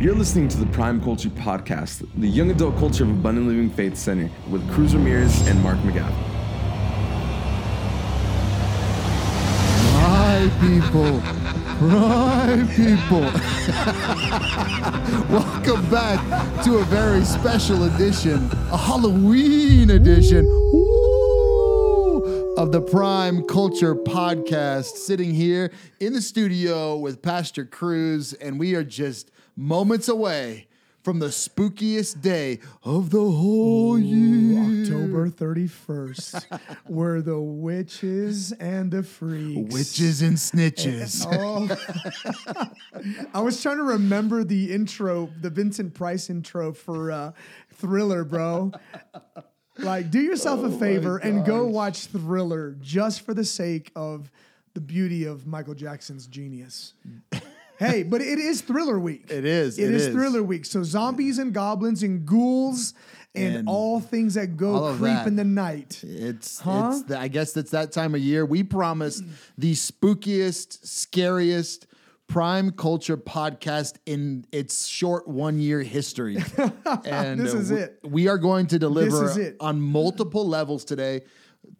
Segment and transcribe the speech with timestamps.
[0.00, 3.96] You're listening to the Prime Culture Podcast, the young adult culture of Abundant Living Faith
[3.96, 6.12] Center, with Cruz Ramirez and Mark McGav.
[9.96, 11.18] Hi, people.
[11.84, 13.22] Right, people.
[15.36, 22.22] Welcome back to a very special edition, a Halloween edition Ooh,
[22.56, 24.94] of the Prime Culture Podcast.
[24.94, 30.68] Sitting here in the studio with Pastor Cruz, and we are just moments away
[31.02, 34.82] from the spookiest day of the whole year.
[34.82, 39.74] October 31st, where the witches and the freaks.
[39.74, 41.26] Witches and snitches.
[41.40, 41.68] Oh.
[43.32, 47.32] I was trying to remember the intro, the Vincent Price intro for uh,
[47.74, 48.72] Thriller, bro.
[49.78, 54.30] Like, do yourself a favor and go watch Thriller just for the sake of
[54.74, 56.94] the beauty of Michael Jackson's genius.
[57.78, 59.26] Hey, but it is Thriller Week.
[59.30, 60.14] It is, It it is, is.
[60.14, 60.64] Thriller Week.
[60.66, 62.94] So zombies and goblins and ghouls
[63.34, 65.26] and, And all things that go creep that.
[65.26, 66.00] in the night.
[66.02, 66.90] It's, Huh?
[66.92, 68.44] it's the, I guess it's that time of year.
[68.46, 69.22] We promised
[69.56, 71.86] the spookiest, scariest
[72.26, 76.36] prime culture podcast in its short one year history.
[77.04, 77.98] And This uh, is we, it.
[78.04, 81.22] We are going to deliver on multiple levels today.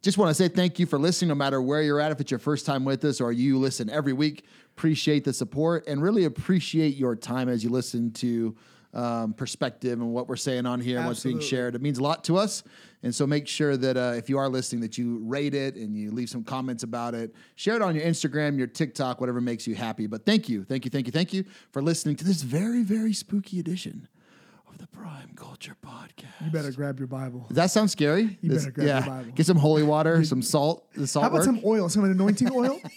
[0.01, 2.13] Just want to say thank you for listening, no matter where you're at.
[2.13, 4.45] If it's your first time with us or you listen every week,
[4.77, 8.57] appreciate the support and really appreciate your time as you listen to
[8.95, 11.75] um, perspective and what we're saying on here and what's being shared.
[11.75, 12.63] It means a lot to us.
[13.03, 15.97] And so make sure that uh, if you are listening, that you rate it and
[15.97, 17.35] you leave some comments about it.
[17.57, 20.07] Share it on your Instagram, your TikTok, whatever makes you happy.
[20.07, 23.13] But thank you, thank you, thank you, thank you for listening to this very, very
[23.13, 24.09] spooky edition
[24.79, 26.45] the Prime Culture Podcast.
[26.45, 27.45] You better grab your Bible.
[27.49, 28.39] Does that sound scary?
[28.41, 29.33] You This- better grab your Bible.
[29.35, 30.87] Get some holy water, some salt.
[30.95, 31.45] The salt How about work?
[31.47, 32.81] some oil, some anointing oil?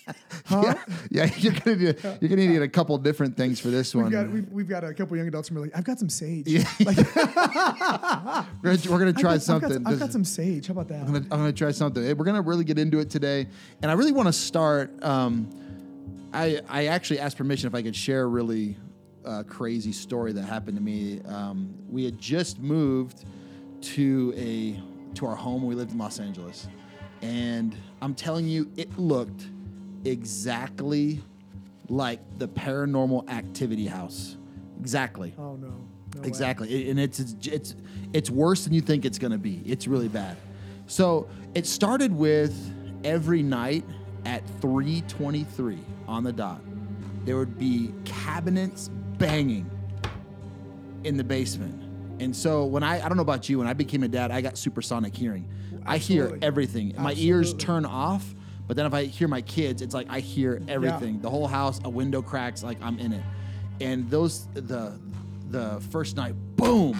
[0.46, 0.74] Huh?
[1.10, 1.32] Yeah, yeah.
[1.38, 4.06] You're gonna need, you're gonna need a couple different things for this one.
[4.06, 6.10] We've got, we've, we've got a couple young adults who are like, I've got some
[6.10, 6.46] sage.
[6.80, 9.84] we're gonna, we're gonna I've try got- I've something.
[9.84, 10.68] got, I've got some sage.
[10.68, 11.02] How about that?
[11.02, 12.04] I'm gonna, I'm gonna try something.
[12.18, 13.48] We're gonna really get into it today,
[13.82, 14.92] and I really want to start.
[15.04, 15.50] Um,
[16.34, 18.76] I I actually asked permission if I could share really
[19.26, 21.22] uh, crazy story that happened to me.
[21.28, 23.26] Um, we had just moved
[23.82, 24.82] to a
[25.16, 25.66] to our home.
[25.66, 26.68] We lived in Los Angeles,
[27.22, 29.48] and I'm telling you, it looked
[30.06, 31.22] exactly
[31.90, 34.38] like the Paranormal Activity house.
[34.80, 35.34] Exactly.
[35.38, 35.68] oh, no.
[35.68, 36.22] no.
[36.24, 37.76] Exactly, It- and it's it's it's
[38.14, 39.62] it's worse than you think it's going to be.
[39.66, 40.38] It's really bad.
[40.88, 42.54] So it started with
[43.04, 43.86] every night
[44.26, 46.62] at 3:23 on the dot,
[47.26, 48.90] there would be cabinets
[49.22, 49.70] banging
[51.04, 51.82] in the basement.
[52.22, 54.42] And so when I I don't know about you, when I became a dad, I
[54.42, 55.50] got supersonic hearing.
[55.86, 56.94] I hear everything.
[56.98, 57.66] My ears Absolutely.
[57.66, 58.36] turn off,
[58.68, 61.20] but then if I hear my kids, it's like I hear everything.
[61.22, 63.24] The whole house, a window cracks, like I'm in it.
[63.80, 65.00] And those the
[65.50, 66.98] the first night, boom.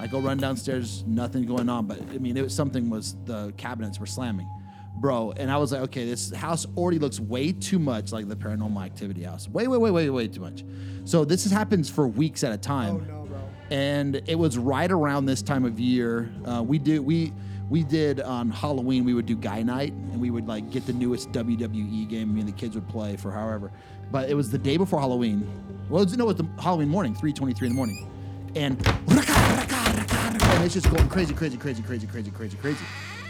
[0.00, 3.52] I go run downstairs, nothing going on, but I mean, it was something was the
[3.56, 4.48] cabinets were slamming,
[5.00, 5.32] bro.
[5.36, 8.84] And I was like, okay, this house already looks way too much like the Paranormal
[8.84, 9.48] Activity house.
[9.48, 10.64] Way, way, way, way, way too much.
[11.04, 13.38] So this is, happens for weeks at a time Oh, no, bro.
[13.70, 16.30] and it was right around this time of year.
[16.44, 17.32] Uh, we do we
[17.70, 19.04] we did on Halloween.
[19.04, 22.34] We would do guy night, and we would like get the newest WWE game.
[22.34, 23.70] Me and the kids would play for however.
[24.10, 25.46] But it was the day before Halloween.
[25.90, 28.10] Well, it was, no, it was the Halloween morning, three twenty-three in the morning,
[28.54, 32.84] and and it's just going crazy, crazy, crazy, crazy, crazy, crazy, crazy.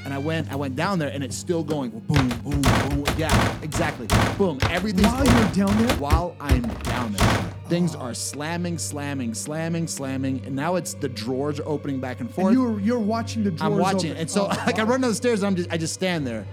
[0.08, 3.04] And I went, I went down there, and it's still going boom, boom, boom.
[3.18, 4.06] Yeah, exactly.
[4.38, 4.58] Boom.
[4.70, 5.96] Everything's While you're down there?
[5.96, 7.54] while I'm down there.
[7.68, 7.98] Things oh.
[8.00, 12.46] are slamming, slamming, slamming, slamming, and now it's the drawers are opening back and forth.
[12.46, 14.22] And you're, you're watching the drawers I'm watching, open.
[14.22, 16.26] and so Oh, like I run down the stairs, and I'm just I just stand
[16.26, 16.46] there.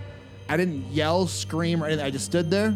[0.50, 2.04] I didn't yell, scream, or anything.
[2.06, 2.76] I just stood there.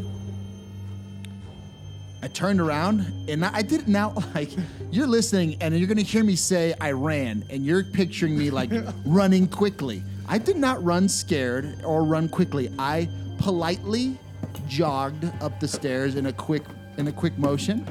[2.23, 4.13] I turned around, and I I did it now.
[4.34, 4.51] Like
[4.91, 8.72] you're listening, and you're gonna hear me say I ran, and you're picturing me like
[9.06, 10.03] running quickly.
[10.29, 12.72] I did not run scared or run quickly.
[12.78, 13.09] I
[13.40, 14.17] politely
[14.67, 16.63] jogged up the stairs in a quick
[16.97, 17.84] in a quick motion.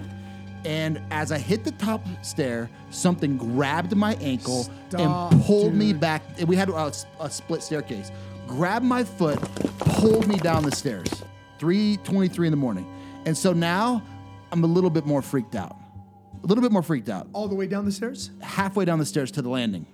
[0.64, 5.92] And as I hit the top stair, something grabbed my ankle Stop, and pulled me
[5.92, 6.22] back.
[6.46, 8.12] We had a, a split staircase.
[8.46, 9.40] Grabbed my foot,
[9.78, 11.08] pulled me down the stairs.
[11.58, 12.86] 3:23 in the morning.
[13.26, 14.00] And so now
[14.52, 15.76] I'm a little bit more freaked out.
[16.44, 18.30] A little bit more freaked out All the way down the stairs?
[18.40, 19.86] halfway down the stairs to the landing.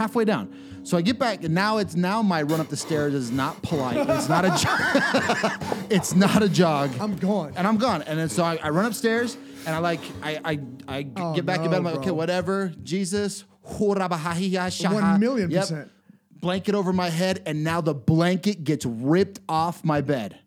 [0.00, 0.50] Halfway down.
[0.82, 3.60] So I get back, and now it's now my run up the stairs is not
[3.60, 3.98] polite.
[4.08, 5.86] It's not a jog.
[5.90, 6.90] it's not a jog.
[6.98, 7.52] I'm gone.
[7.54, 8.00] And I'm gone.
[8.04, 9.36] And then so I, I run upstairs,
[9.66, 10.00] and I like
[10.88, 11.76] I Oh, get back in no, bed.
[11.76, 12.72] I'm like, okay, whatever.
[12.82, 13.44] Jesus.
[14.94, 15.90] One One million percent.
[16.40, 20.38] Blanket over my head, and now the blanket gets ripped off my bed.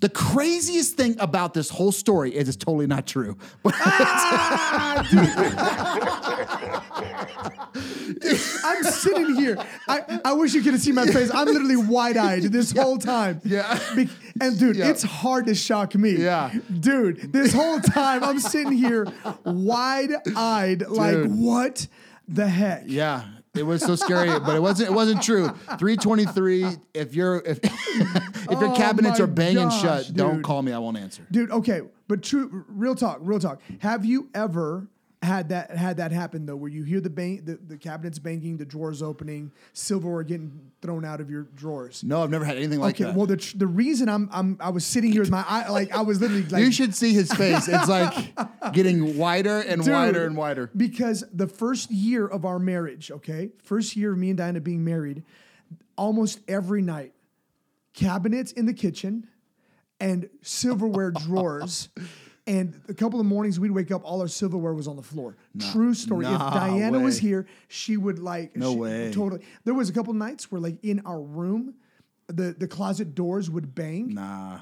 [0.00, 3.36] The craziest thing about this whole story is it's totally not true.
[3.66, 5.06] Ah,
[8.64, 9.56] I'm sitting here.
[9.88, 11.30] I, I wish you could have seen my face.
[11.32, 13.40] I'm literally wide eyed this whole time.
[13.44, 13.78] Yeah.
[13.94, 14.08] Be-
[14.40, 14.88] and dude, Yeah.
[14.88, 16.12] it's hard to shock me.
[16.12, 16.52] Yeah.
[16.80, 19.06] Dude, this whole time I'm sitting here
[19.44, 21.86] wide eyed, like, what
[22.28, 22.84] the heck?
[22.86, 23.24] yeah,
[23.58, 24.90] it was so scary, but it wasn't.
[24.90, 25.48] It wasn't true.
[25.78, 26.66] Three twenty three.
[26.94, 30.72] If you're if if your Oh cabinets are banging gosh, shut, don't call me.
[30.72, 31.26] I won't answer.
[31.30, 33.60] Dude, okay, but true, real talk, real talk.
[33.80, 34.86] Have you ever
[35.22, 38.56] had that had that happen though, where you hear the bang, the, the cabinets banging,
[38.56, 42.04] the drawers opening, silverware getting thrown out of your drawers?
[42.04, 43.16] No, I've never had anything like Okay, that.
[43.16, 45.92] well the tr- the reason I'm I'm I was sitting here with my eye like
[45.92, 47.66] I was literally like you should see his face.
[47.68, 48.32] It's like
[48.72, 50.70] getting wider and Dude, wider and wider.
[50.76, 54.84] Because the first year of our marriage, okay, first year of me and Diana being
[54.84, 55.24] married,
[55.96, 57.12] almost every night,
[57.92, 59.26] cabinets in the kitchen
[59.98, 61.88] and silverware drawers.
[62.48, 65.36] And a couple of mornings we'd wake up, all our silverware was on the floor.
[65.72, 66.24] True story.
[66.24, 69.12] Nah if Diana was here, she would like No she- way.
[69.12, 69.42] Totally.
[69.64, 71.74] There was a couple nights where like in our room,
[72.28, 74.14] the, the closet doors would bang.
[74.14, 74.60] Nah.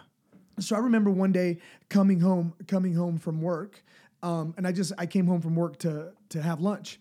[0.58, 3.82] So I remember one day coming home, coming home from work,
[4.22, 6.98] um, and I just I came home from work to to have lunch,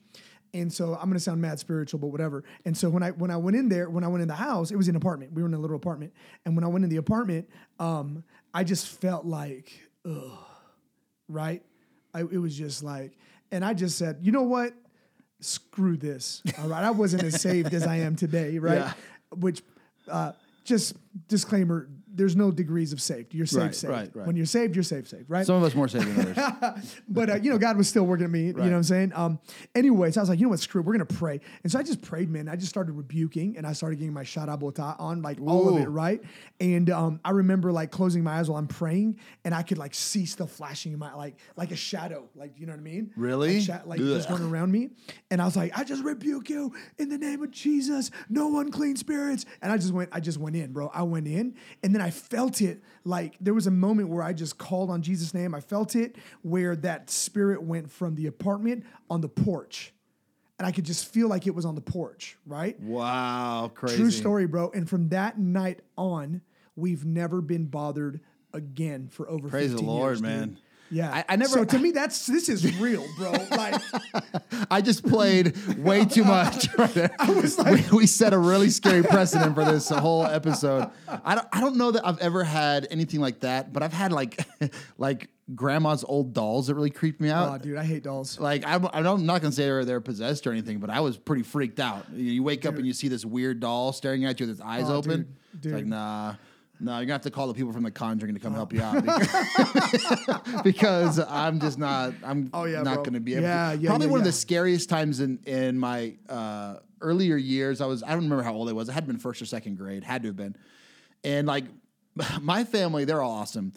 [0.53, 2.43] and so I'm gonna sound mad spiritual, but whatever.
[2.65, 4.71] And so when I when I went in there, when I went in the house,
[4.71, 5.31] it was an apartment.
[5.33, 6.13] We were in a little apartment,
[6.45, 7.47] and when I went in the apartment,
[7.79, 8.23] um,
[8.53, 9.71] I just felt like,
[10.05, 10.37] ugh,
[11.27, 11.63] right?
[12.13, 13.17] I, it was just like,
[13.51, 14.73] and I just said, you know what?
[15.41, 16.41] Screw this.
[16.59, 18.77] All right, I wasn't as saved as I am today, right?
[18.85, 18.93] Yeah.
[19.39, 19.63] Which,
[20.07, 20.31] uh,
[20.63, 20.95] just
[21.27, 23.33] disclaimer: there's no degrees of saved.
[23.33, 23.91] You're saved, Right, saved.
[23.91, 24.27] right, right.
[24.27, 25.45] When you're saved, you're saved, saved, right?
[25.45, 26.95] Some of us more saved than others.
[27.09, 28.47] but uh, you know, God was still working at me.
[28.47, 29.11] You know what I'm saying?
[29.15, 29.39] Um,
[29.73, 30.59] anyways, I was like, you know what?
[30.59, 30.81] Screw.
[30.81, 31.41] it, We're gonna pray.
[31.63, 32.47] And so I just prayed, man.
[32.47, 35.87] I just started rebuking, and I started getting my shadabota on, like all of it,
[35.89, 36.21] right?
[36.59, 39.93] And um, I remember like closing my eyes while I'm praying, and I could like
[39.93, 43.11] see stuff flashing in my like like a shadow, like you know what I mean?
[43.15, 43.55] Really?
[43.55, 44.89] Like, sha- like just going around me.
[45.31, 48.11] And I was like, I just rebuke you in the name of Jesus.
[48.29, 49.45] No unclean spirits.
[49.61, 50.89] And I just went, I just went in, bro.
[50.93, 52.81] I went in, and then I felt it.
[53.03, 55.53] Like there was a moment where I just called on Jesus' name.
[55.53, 59.93] I felt it where that spirit went from the apartment on the porch.
[60.57, 62.79] And I could just feel like it was on the porch, right?
[62.79, 63.97] wow, crazy.
[63.97, 64.71] True story, bro.
[64.73, 66.41] And from that night on,
[66.77, 68.21] we've never been bothered
[68.53, 70.57] again for over Praise the 15 Lord, years, man.
[70.95, 73.31] Yeah, I- I never- So to me, that's this is real, bro.
[73.51, 73.81] Like,
[74.71, 76.67] I just played way too much.
[76.77, 77.11] Right there.
[77.27, 80.89] was like- we, we set a really scary precedent for this whole episode.
[81.25, 84.11] I don't, I don't know that I've ever had anything like that, but I've had
[84.13, 84.39] like
[84.97, 87.53] like grandma's old dolls that really creeped me out.
[87.53, 88.39] oh, dude, I hate dolls.
[88.39, 91.01] Like I'm, I don't, I'm not gonna say they're, they're possessed or anything, but I
[91.01, 92.05] was pretty freaked out.
[92.13, 94.65] You, you wake up and you see this weird doll staring at you with its
[94.65, 95.35] eyes Oh, open.
[95.59, 96.35] dude, It's like nah,
[96.79, 98.81] no, you're gonna have to call the people from The Conjuring to come help you
[98.81, 102.13] out because, because I'm just not.
[102.23, 103.03] I'm Oh, yeah, not bro.
[103.03, 103.43] gonna be able.
[103.43, 103.77] Yeah, to.
[103.77, 107.81] yeah, Probably yeah, one of the scariest times in in my uh, earlier years.
[107.81, 108.89] I was I don't remember how old I was.
[108.89, 110.03] I had been first or second grade.
[110.03, 110.55] Had to have been,
[111.23, 111.65] and like
[112.41, 113.73] my family, they're all awesome.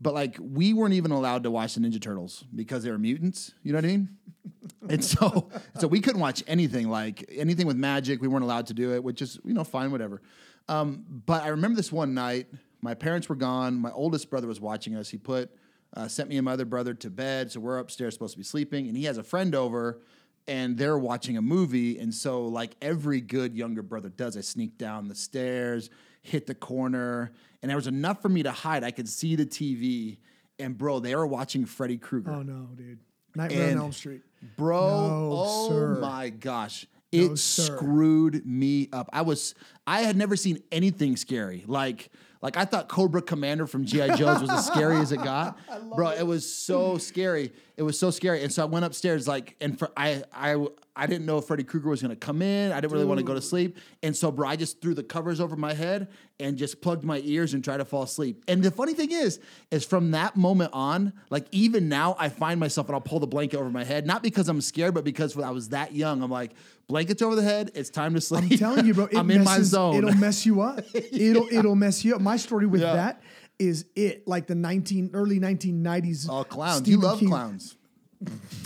[0.00, 3.52] But like we weren't even allowed to watch the Ninja Turtles because they were mutants.
[3.62, 4.08] You know what I mean?
[4.88, 8.22] and so so we couldn't watch anything like anything with magic.
[8.22, 10.22] We weren't allowed to do it, which is you know fine, whatever.
[10.68, 12.46] Um, but I remember this one night.
[12.82, 13.76] My parents were gone.
[13.76, 15.10] My oldest brother was watching us.
[15.10, 15.50] He put
[15.94, 18.44] uh, sent me and my other brother to bed, so we're upstairs supposed to be
[18.44, 20.00] sleeping, and he has a friend over.
[20.48, 24.78] And they're watching a movie, and so like every good younger brother does, I sneak
[24.78, 25.90] down the stairs,
[26.22, 28.84] hit the corner, and there was enough for me to hide.
[28.84, 30.18] I could see the TV,
[30.58, 32.30] and bro, they were watching Freddy Krueger.
[32.32, 32.98] Oh no, dude.
[33.34, 34.22] Nightmare on Elm Street.
[34.56, 35.98] Bro, No, oh sir.
[36.00, 36.86] my gosh.
[37.12, 39.08] It No, screwed me up.
[39.12, 39.54] I was
[39.86, 41.64] I had never seen anything scary.
[41.66, 42.10] Like
[42.42, 45.58] like I thought Cobra Commander from GI Joe's was as scary as it got.
[45.96, 47.52] Bro, it was so scary.
[47.76, 48.42] It was so scary.
[48.42, 50.54] And so I went upstairs like and for I I
[51.00, 52.72] I didn't know if Freddy Krueger was going to come in.
[52.72, 53.78] I didn't really want to go to sleep.
[54.02, 57.20] And so bro, I just threw the covers over my head and just plugged my
[57.24, 58.44] ears and tried to fall asleep.
[58.48, 59.40] And the funny thing is
[59.70, 63.26] is from that moment on, like even now I find myself and I'll pull the
[63.26, 66.22] blanket over my head, not because I'm scared, but because when I was that young,
[66.22, 66.52] I'm like,
[66.86, 68.44] blankets over the head, it's time to sleep.
[68.52, 69.04] I'm telling you, bro.
[69.10, 69.96] It I'm in my messes- zone.
[69.96, 70.80] It'll mess you up.
[70.94, 72.20] It'll it'll mess you up.
[72.20, 72.92] My story with Yeah.
[72.94, 73.22] that
[73.58, 76.26] is it like the 19 early 1990s.
[76.30, 76.88] Oh, clowns.
[76.88, 77.76] you love King- clowns.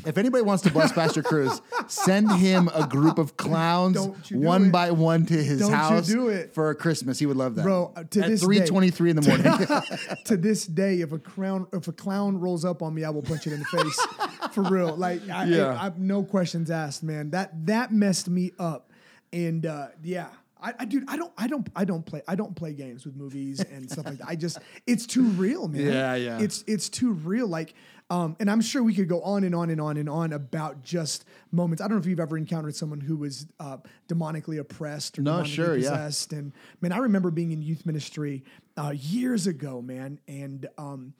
[0.04, 4.38] If anybody wants to bless Pastor Cruz, send him a group of clowns Don't you
[4.38, 4.73] do one it.
[4.73, 6.12] by one to his Don't house
[6.52, 7.18] for Christmas.
[7.20, 7.62] He would love that.
[7.62, 10.16] Bro, uh, to At this day- 323 in the morning.
[10.25, 13.23] to this day, if a clown if a clown rolls up on me, I will
[13.23, 14.06] punch it in the face
[14.52, 14.96] for real.
[14.96, 15.68] Like I, Yeah.
[15.68, 17.30] I, I have no questions asked, man.
[17.30, 18.90] That that messed me up,
[19.32, 20.28] and uh, yeah,
[20.61, 23.14] I, I dude, I don't, I don't, I don't play, I don't play games with
[23.16, 24.28] movies and stuff like that.
[24.28, 25.82] I just, it's too real, man.
[25.82, 26.38] Yeah, yeah.
[26.40, 27.46] It's it's too real.
[27.46, 27.75] Like,
[28.11, 30.82] um, and I'm sure we could go on and on and on and on about
[30.82, 31.82] just moments.
[31.82, 35.38] I don't know if you've ever encountered someone who was uh, demonically oppressed or No,
[35.38, 36.11] demonically sure, yeah.
[36.32, 38.44] And man, I remember being in youth ministry
[38.76, 41.14] uh, years ago, man, and um,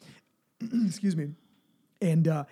[0.87, 1.29] excuse me,
[2.03, 2.45] and uh,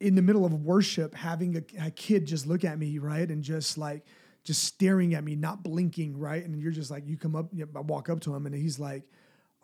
[0.00, 3.42] in the middle of worship, having a, a kid just look at me, right, and
[3.42, 4.04] just like
[4.44, 7.80] just staring at me, not blinking, right, and you're just like, you come up, I
[7.80, 9.04] walk up to him, and he's like,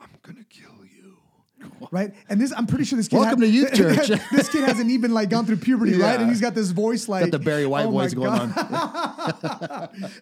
[0.00, 1.18] "I'm gonna kill you."
[1.90, 3.16] Right, and this I'm pretty sure this kid.
[3.16, 4.08] Welcome to youth church.
[4.32, 6.20] this kid hasn't even like gone through puberty, right?
[6.20, 8.52] And he's got this voice like Got the Barry White oh voice going on.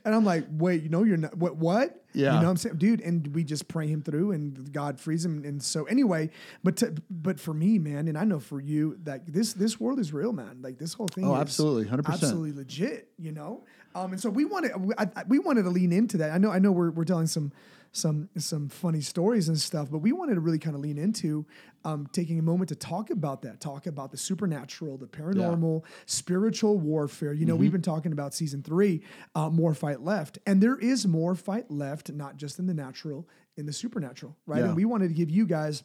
[0.05, 2.05] And I'm like, wait, you know, you're not, what, what?
[2.13, 2.27] Yeah.
[2.35, 2.77] You know what I'm saying?
[2.77, 5.45] Dude, and we just pray him through and God frees him.
[5.45, 6.31] And so anyway,
[6.63, 9.99] but, to, but for me, man, and I know for you that this, this world
[9.99, 10.59] is real, man.
[10.63, 12.09] Like this whole thing Oh, is absolutely, 100%.
[12.09, 13.65] absolutely legit, you know?
[13.95, 16.31] Um, and so we wanted, we, I- we wanted to lean into that.
[16.31, 17.51] I know, I know we're, we're telling some,
[17.97, 21.47] some, some funny stories and stuff, but we wanted to really kind of lean into,
[21.85, 26.79] um, taking a moment to talk about that, talk about the supernatural, the paranormal, spiritual
[26.79, 27.33] warfare.
[27.33, 27.61] You know, Mm-hmm.
[27.63, 29.03] we've been talking about season three,
[29.35, 33.27] uh, more fight left, and there is more fight left, not just in the natural,
[33.57, 34.59] in the supernatural, right?
[34.59, 34.67] Yeah.
[34.67, 35.83] And we wanted to give you guys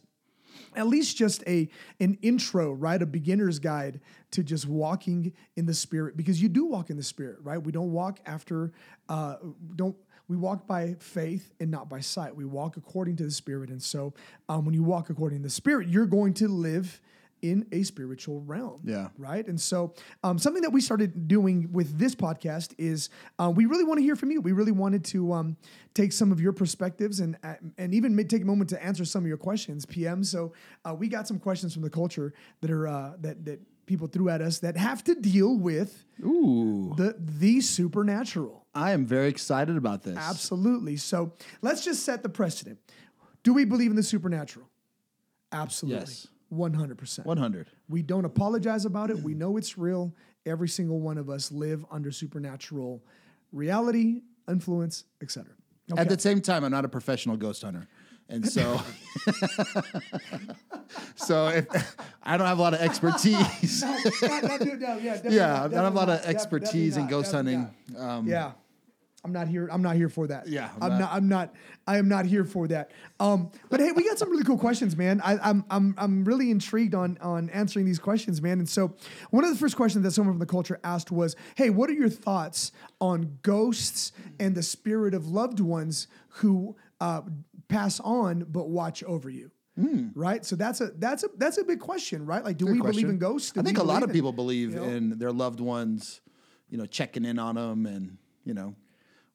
[0.76, 1.70] at least just a
[2.02, 3.02] an intro, right?
[3.02, 4.02] A beginner's guide
[4.32, 7.58] to just walking in the spirit because you do walk in the spirit, right?
[7.64, 8.74] We don't walk after
[9.08, 9.36] uh
[9.78, 9.96] don't
[10.32, 12.34] we walk by faith and not by sight.
[12.34, 13.70] We walk according to the spirit.
[13.70, 14.14] And so
[14.48, 17.02] um, when you walk according to the spirit, you're going to live
[17.42, 18.80] in a spiritual realm.
[18.86, 19.10] Yeah.
[19.18, 19.46] Right.
[19.46, 23.10] And so, um, something that we started doing with this podcast is
[23.40, 24.40] uh, we really want to hear from you.
[24.40, 25.58] We really wanted to um,
[25.94, 29.24] take some of your perspectives and uh, and even take a moment to answer some
[29.24, 30.24] of your questions, PM.
[30.24, 30.54] So
[30.86, 34.30] uh, we got some questions from the culture that are uh, that that people threw
[34.30, 36.94] at us that have to deal with Ooh.
[36.96, 38.61] the the supernatural.
[38.74, 40.18] I am very excited about this.
[40.18, 40.98] Absolutely.
[40.98, 42.80] So let's just set the precedent.
[43.44, 44.70] Do we believe in the supernatural?
[45.52, 46.00] Absolutely.
[46.00, 46.28] Yes.
[46.54, 47.26] 100%.
[47.26, 47.68] 100.
[47.90, 49.18] We don't apologize about it.
[49.20, 50.14] We know it's real.
[50.46, 53.04] Every single one of us live under supernatural
[53.52, 55.54] reality, influence, etc.
[55.98, 57.88] At the same time, I'm not a professional ghost hunter.
[58.30, 58.82] And so,
[61.16, 61.68] so if
[62.24, 63.82] I don't have a lot of expertise.
[65.30, 67.70] yeah, I don't have a lot of expertise in ghost hunting.
[67.98, 68.52] Um, Yeah.
[69.24, 69.70] I'm not here.
[69.72, 70.48] I'm not here for that.
[70.48, 71.56] Yeah, I'm I'm, not- not, I'm not.
[71.88, 72.92] I am not here for that.
[73.20, 75.22] Um, but hey, we got some really cool questions, man.
[75.24, 78.58] I, I'm I'm I'm really intrigued on on answering these questions, man.
[78.60, 78.96] And so,
[79.30, 81.94] one of the first questions that someone from the culture asked was, "Hey, what are
[81.94, 87.22] your thoughts on ghosts and the spirit of loved ones who uh,
[87.68, 89.52] pass on but watch over you?"
[90.14, 90.46] Right.
[90.46, 92.44] So that's a that's a that's a big question, right?
[92.44, 93.12] Like, do we believe Hmm.
[93.12, 93.52] in ghosts?
[93.52, 94.84] Do I think a lot believe of in- people believe you know?
[94.84, 96.22] in their loved ones,
[96.70, 98.76] you know, checking in on them, and you know,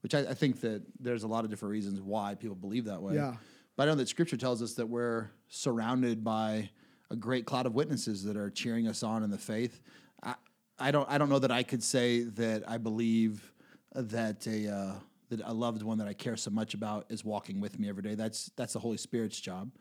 [0.07, 3.03] which I, I think that there's a lot of different reasons why people believe that
[3.03, 3.17] way.
[3.17, 3.35] Yeah.
[3.75, 6.71] But I know that Scripture tells us that we're surrounded by
[7.11, 9.81] a great cloud of witnesses that are cheering us on in the faith.
[10.23, 10.37] I,
[10.79, 13.53] I don't I don't know that I could say that I believe
[13.97, 14.93] that a uh,
[15.31, 18.05] that a loved one that I care so much about is walking with me every
[18.05, 18.15] day.
[18.15, 19.73] That's that's the Holy Spirit's job.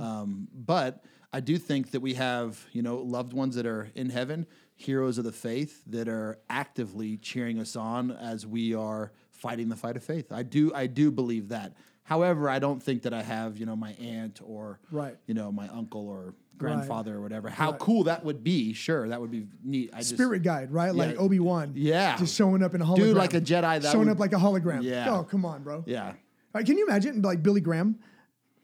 [0.00, 4.10] Um, but I do think that we have you know loved ones that are in
[4.10, 4.44] heaven,
[4.74, 9.76] heroes of the faith that are actively cheering us on as we are fighting the
[9.76, 10.30] fight of faith.
[10.32, 11.74] I do I do believe that.
[12.04, 15.16] However, I don't think that I have you know my aunt or Right.
[15.26, 17.48] you know my uncle or grandfather or whatever.
[17.48, 18.72] How cool that would be!
[18.72, 19.90] Sure, that would be neat.
[19.94, 20.92] I just, spirit guide, right?
[20.94, 21.18] Like Yeah.
[21.20, 21.72] Obi Wan.
[21.76, 22.16] Yeah.
[22.16, 22.96] Just showing up in a hologram.
[22.96, 24.82] Dude, like a Jedi, that showing would- up like a hologram.
[24.82, 25.14] Yeah.
[25.18, 25.84] Oh, come on, bro.
[25.86, 26.14] Yeah,
[26.54, 27.98] right, can you imagine like Billy Graham?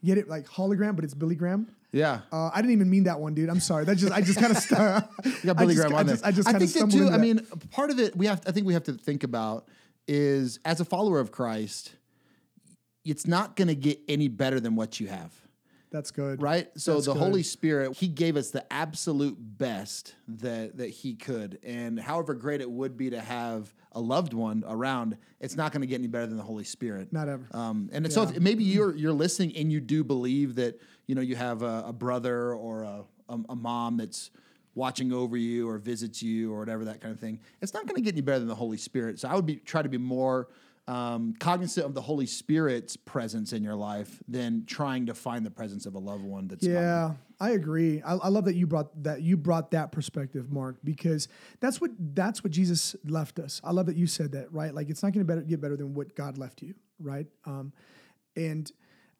[0.05, 1.69] Get it like hologram, but it's Billy Graham.
[1.93, 2.21] yeah.
[2.33, 3.49] Uh, I didn't even mean that one, dude.
[3.49, 3.85] I'm sorry.
[3.85, 5.05] That just I just kind of st-
[5.45, 6.29] You got Billy I just, Graham I on just, there.
[6.29, 7.09] I just kind of think that too.
[7.11, 8.43] I mean, part of it we have.
[8.47, 9.69] I think we have to think about
[10.07, 11.95] is as a follower of Christ,
[13.05, 15.33] it's not going to get any better than what you have.
[15.91, 17.19] that's good, right so That's the good.
[17.23, 22.61] holy spirit he gave us the absolute best that that he could and however great
[22.61, 26.09] it would be to have a loved one around it's not going to get any
[26.09, 27.47] better than the holy spirit Not ever.
[27.53, 31.21] um, and so if maybe you're you're listening and you do believe that you know
[31.23, 34.31] you have a, a brother or a, a, a mom that's
[34.75, 37.97] watching over you or visits you or whatever that kind of thing it's not going
[37.97, 39.99] to get any better than the holy spirit so i would be try to be
[39.99, 40.49] more
[40.87, 45.51] um, cognizant of the Holy Spirit's presence in your life than trying to find the
[45.51, 46.67] presence of a loved one that's.
[46.67, 48.03] Yeah, I agree.
[48.03, 51.29] I, I love that you brought that you brought that perspective, Mark, because
[51.61, 53.61] that's what that's what Jesus left us.
[53.65, 54.75] I love that you said that, right?
[54.75, 57.27] Like it's not going to get better than what God left you, right?
[57.47, 57.73] Um,
[58.37, 58.71] and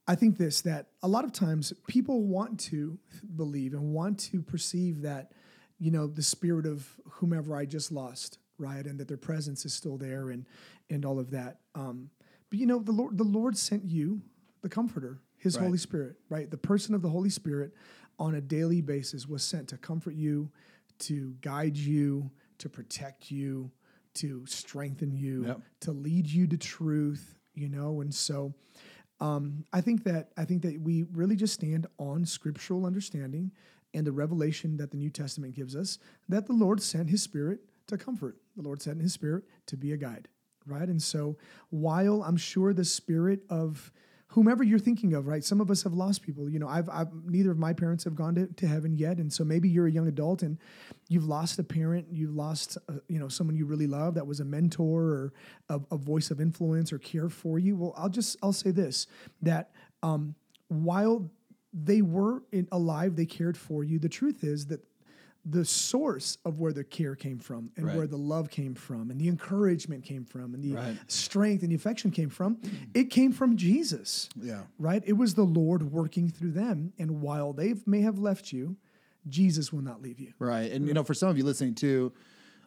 [0.07, 2.99] I think this that a lot of times people want to
[3.37, 5.33] believe and want to perceive that,
[5.79, 9.75] you know, the spirit of whomever I just lost, right, and that their presence is
[9.75, 10.47] still there, and
[10.91, 11.61] and all of that.
[11.75, 12.11] Um,
[12.51, 14.23] But you know, the Lord, the Lord sent you
[14.63, 15.65] the Comforter, His Right.
[15.65, 16.51] Holy Spirit, right?
[16.51, 17.75] The person of the Holy Spirit
[18.19, 20.51] on a daily basis was sent to comfort you,
[21.01, 23.71] to guide you, to protect you,
[24.15, 25.61] to strengthen you, Yep.
[25.81, 27.37] to lead you to truth.
[27.55, 28.55] You know, and so
[29.21, 33.53] um, I think that I think that we really just stand on scriptural understanding
[33.95, 35.99] and the revelation that the New Testament gives us
[36.29, 38.37] that the Lord sent His Spirit to comfort.
[38.57, 40.29] The Lord sent His Spirit to be a guide,
[40.67, 40.89] right?
[40.89, 41.37] And so,
[41.71, 43.93] while I'm sure the Spirit of
[44.35, 45.45] whomever you're thinking of, right?
[45.45, 46.51] Some of us have lost people.
[46.51, 49.33] You know, I've, I've neither of my parents have gone to, to heaven yet, and
[49.33, 50.59] so maybe you're a young adult and
[51.09, 54.41] you've lost a parent, you've lost, uh, you know, someone you really love that was
[54.41, 55.33] a mentor or
[55.69, 57.77] a, a voice of influence or care for you.
[57.77, 59.07] Well, I'll just I'll say this
[59.43, 59.71] that
[60.03, 60.35] um,
[60.67, 61.31] while
[61.75, 63.99] they were in, alive, they cared for you.
[63.99, 64.81] The truth is that
[65.47, 67.97] the source of where the care came from and Right.
[67.97, 70.97] where the love came from and the encouragement came from and the Right.
[71.07, 72.57] strength and the affection came from,
[72.95, 74.63] it came from Jesus Yeah.
[74.79, 75.03] right?
[75.07, 76.95] It was the Lord working through them.
[76.99, 78.77] And while they may have left you,
[79.29, 80.33] Jesus will not leave you.
[80.39, 80.71] Right.
[80.73, 82.13] And you know, for some of you listening too,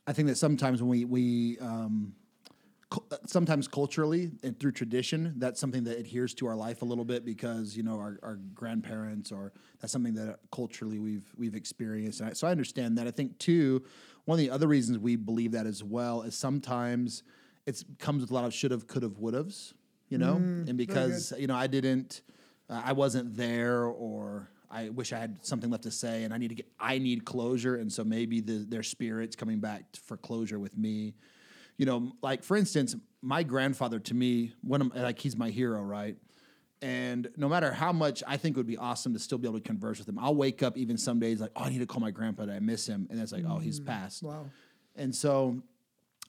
[0.06, 2.14] I think that sometimes when we we um,
[3.25, 7.25] sometimes culturally and through tradition, that's something that adheres to our life a little bit
[7.25, 12.22] because you know our, our grandparents or that's something that culturally we've we've experienced.
[12.22, 13.08] And I, so I understand that.
[13.08, 13.84] I think too,
[14.25, 17.24] one of the other reasons we believe that as well is sometimes
[17.65, 19.74] it comes with a lot of should have, could have, would have's.
[20.10, 22.22] You know, and because you know I didn't,
[22.70, 24.50] uh, I wasn't there or.
[24.70, 26.67] I wish I had something left to say, and I need to get.
[26.77, 31.13] I need closure, and so maybe the, their spirits coming back for closure with me.
[31.78, 35.82] You know, like for instance, my grandfather to me, one of like he's my hero,
[35.82, 36.18] right?
[36.82, 39.60] And no matter how much I think it would be awesome to still be able
[39.60, 41.88] to converse with him, I'll wake up even some days like, oh, I need to
[41.88, 42.44] call my grandpa.
[42.44, 44.22] I miss him, and it's like, oh, he's passed.
[44.22, 44.46] Wow.
[44.96, 45.62] And so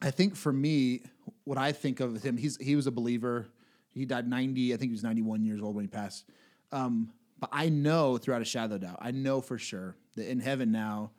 [0.00, 1.02] I think for me,
[1.44, 3.48] what I think of him, he's he was a believer.
[3.90, 6.24] He died 90, I think he was 91 years old when he passed.
[6.70, 10.40] Um, but I know throughout a shadow of doubt, I know for sure that in
[10.40, 11.10] heaven now,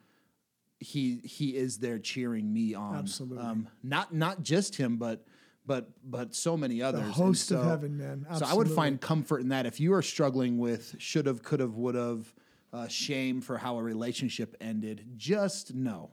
[0.80, 2.96] he he is there cheering me on.
[2.96, 3.44] Absolutely.
[3.44, 5.24] Um, not not just him, but
[5.66, 7.02] but but so many others.
[7.02, 8.26] And host of so- heaven, man.
[8.36, 9.66] So I would find comfort in that.
[9.66, 12.34] If you are struggling with should have, could have, would have,
[12.72, 16.10] uh, shame for how a relationship ended, just know,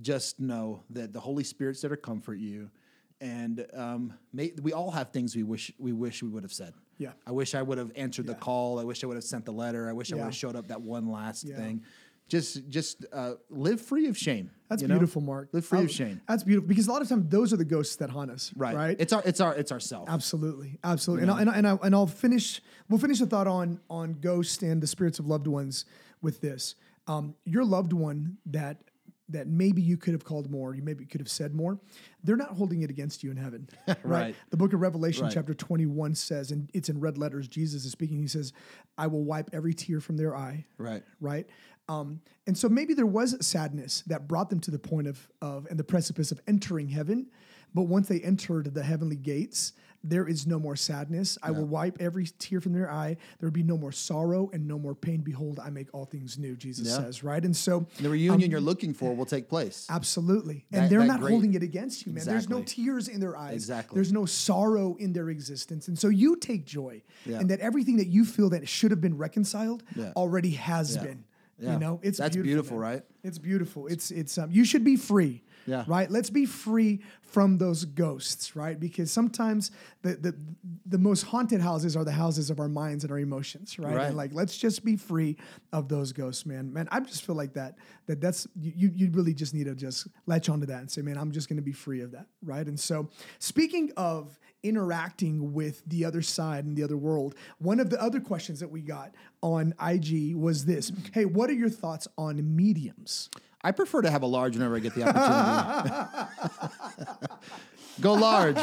[0.00, 2.70] just know that the Holy Spirit's there to comfort you.
[3.20, 6.74] And um, may, we all have things we wish we wish we would have said.
[6.98, 7.12] Yeah.
[7.26, 8.78] I wish I would have answered the call.
[8.78, 9.88] I wish I would have sent the letter.
[9.88, 11.56] I wish I would have showed up that one last Yeah.
[11.56, 11.82] thing.
[12.28, 14.50] Just just uh, live free of shame.
[14.68, 14.94] That's you know?
[14.94, 15.50] beautiful, Mark.
[15.52, 16.20] Live free I- of shame.
[16.26, 18.52] That's beautiful because a lot of times those are the ghosts that haunt us.
[18.56, 18.74] Right.
[18.74, 18.96] Right.
[18.98, 20.08] It's our it's our it's ourself.
[20.08, 22.60] Absolutely, absolutely, and, I'll, and, I, and, I, and I'll finish.
[22.88, 25.84] We'll finish the thought on on ghosts and the spirits of loved ones
[26.20, 26.74] with this.
[27.06, 28.78] Um, your loved one that
[29.28, 31.80] that maybe you could have called more, you maybe could have said more.
[32.22, 34.04] They're not holding it against you in heaven, right?
[34.04, 34.36] Right.
[34.50, 35.32] The book of Revelation, Right.
[35.32, 37.46] chapter twenty one says, and it's in red letters.
[37.46, 38.18] Jesus is speaking.
[38.18, 38.52] He says,
[38.98, 41.04] "I will wipe every tear from their eye." Right.
[41.20, 41.46] right?
[41.88, 45.66] Um, and so maybe there was sadness that brought them to the point of, of
[45.70, 47.26] and the precipice of entering heaven.
[47.74, 49.72] But once they entered the heavenly gates,
[50.02, 51.36] there is no more sadness.
[51.42, 53.16] I will wipe every tear from their eye.
[53.38, 55.20] There will be no more sorrow and no more pain.
[55.20, 56.96] Behold, I make all things new, Jesus Yeah.
[56.98, 57.44] says, right?
[57.44, 59.86] And so The reunion you're looking for will take place.
[59.90, 60.64] Absolutely.
[60.70, 62.24] That- and they're not great- holding it against you, man.
[62.24, 63.54] There's no tears in their eyes.
[63.54, 63.96] Exactly.
[63.96, 65.88] There's no sorrow in their existence.
[65.88, 67.40] And so you take joy Yeah.
[67.40, 69.82] in that everything that you feel that should have been reconciled
[70.14, 71.24] already has been.
[71.58, 71.72] Yeah.
[71.72, 73.02] You know, it's That's beautiful, beautiful, right?
[73.22, 73.86] It's beautiful.
[73.86, 75.42] It's it's um, you should be free.
[75.66, 75.84] Yeah.
[75.86, 76.10] Right.
[76.10, 78.78] Let's be free from those ghosts, right?
[78.78, 79.70] Because sometimes
[80.02, 80.34] the the
[80.86, 83.94] the most haunted houses are the houses of our minds and our emotions, right?
[83.94, 84.06] Right.
[84.06, 85.36] And like let's just be free
[85.72, 86.72] of those ghosts, man.
[86.72, 87.76] Man, I just feel like that
[88.06, 91.18] that that's you you really just need to just latch onto that and say, man,
[91.18, 92.66] I'm just going to be free of that, right?
[92.66, 97.90] And so, speaking of interacting with the other side and the other world, one of
[97.90, 101.12] the other questions that we got on IG was this: mm-hmm.
[101.12, 103.30] Hey, what are your thoughts on mediums?
[103.66, 107.26] I prefer to have a large whenever I get the opportunity.
[108.00, 108.58] Go large.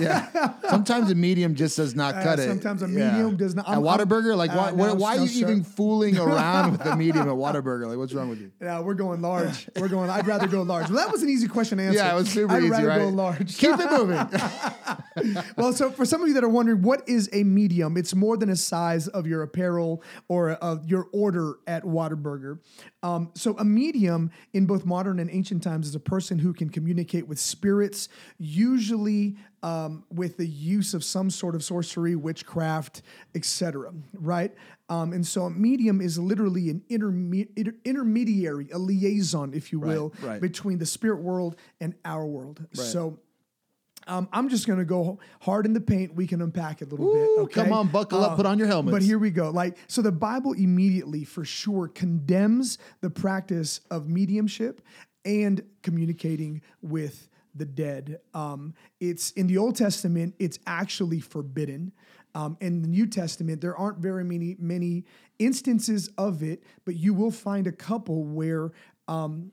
[0.00, 0.54] Yeah.
[0.70, 2.48] Sometimes a medium just does not cut it.
[2.48, 3.10] sometimes a Yeah.
[3.12, 5.28] medium does not- At I'm- I'm- Whataburger, like uh, why, no, why, no, are you
[5.28, 5.44] sir.
[5.46, 7.86] even fooling around with the medium at Whataburger?
[7.86, 8.50] Like, what's wrong with you?
[8.62, 9.68] Yeah, we're going large.
[9.78, 10.08] We're going.
[10.08, 10.88] I'd rather go large.
[10.88, 11.98] Well, that was an easy question to answer.
[11.98, 12.68] Yeah, it was super easy.
[12.68, 12.98] I'd rather right?
[12.98, 13.58] go large.
[13.58, 15.44] Keep it moving.
[15.58, 17.98] well, so for some of you that are wondering, what is a medium?
[17.98, 22.58] It's more than a size of your apparel or of your order at Whataburger.
[23.02, 26.68] Um, so a medium in both modern and ancient times is a person who can
[26.68, 33.02] communicate with spirits, usually um, with the use of some sort of sorcery, witchcraft,
[33.34, 33.92] etc.
[34.14, 34.52] Right?
[34.88, 39.80] Um, and so a medium is literally an interme- inter- intermediary, a liaison, if you
[39.80, 40.40] will, right.
[40.40, 42.66] between the spirit world and our world.
[42.72, 43.18] So
[44.06, 46.14] Um, I'm just gonna go hard in the paint.
[46.14, 47.42] We can unpack it a little Ooh, bit.
[47.44, 48.92] Okay, Uh, come on, buckle up, put on your helmets.
[48.92, 49.50] But here we go.
[49.50, 54.80] Like, so the Bible immediately, for sure, condemns the practice of mediumship
[55.24, 58.18] and communicating with the dead.
[58.34, 60.34] Um, it's in the Old Testament.
[60.38, 61.92] It's actually forbidden.
[62.34, 65.04] Um, in the New Testament, there aren't very many many
[65.38, 68.72] instances of it, but you will find a couple where
[69.06, 69.52] um,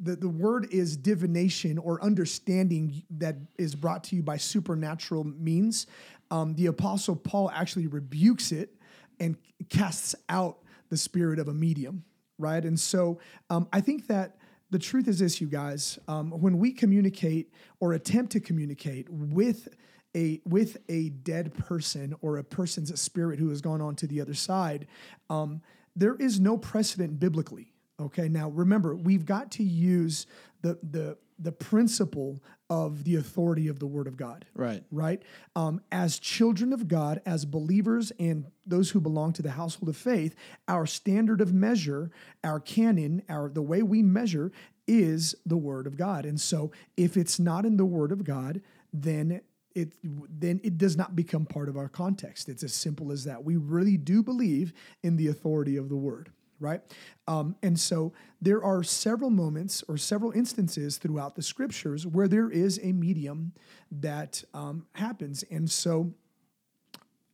[0.00, 5.86] the, the word is divination or understanding that is brought to you by supernatural means.
[6.30, 8.74] Um, the apostle Paul actually rebukes it
[9.20, 9.36] and
[9.68, 10.58] casts out
[10.90, 12.04] the spirit of a medium,
[12.38, 12.64] right?
[12.64, 13.18] And so
[13.50, 14.36] um, I think that
[14.70, 15.98] the truth is this, you guys.
[16.08, 19.68] Um, when we communicate or attempt to communicate with
[20.14, 24.20] a with a dead person or a person's spirit who has gone on to the
[24.20, 24.86] other side,
[25.30, 25.62] um,
[25.96, 27.72] there is no precedent biblically.
[28.00, 30.26] Okay, now remember, we've got to use
[30.62, 34.44] the the the principle of the authority of the Word of God.
[34.54, 34.82] Right.
[34.90, 35.22] Right.
[35.54, 39.96] Um, as children of God, as believers, and those who belong to the household of
[39.96, 40.34] faith,
[40.66, 42.10] our standard of measure,
[42.42, 44.52] our canon, our the way we measure
[44.86, 46.24] is the Word of God.
[46.24, 48.60] And so, if it's not in the Word of God,
[48.92, 49.40] then
[49.74, 52.48] it then it does not become part of our context.
[52.48, 53.44] It's as simple as that.
[53.44, 56.80] We really do believe in the authority of the Word right?
[57.26, 62.50] Um, and so there are several moments or several instances throughout the scriptures where there
[62.50, 63.52] is a medium
[63.90, 65.44] that um, happens.
[65.50, 66.12] And so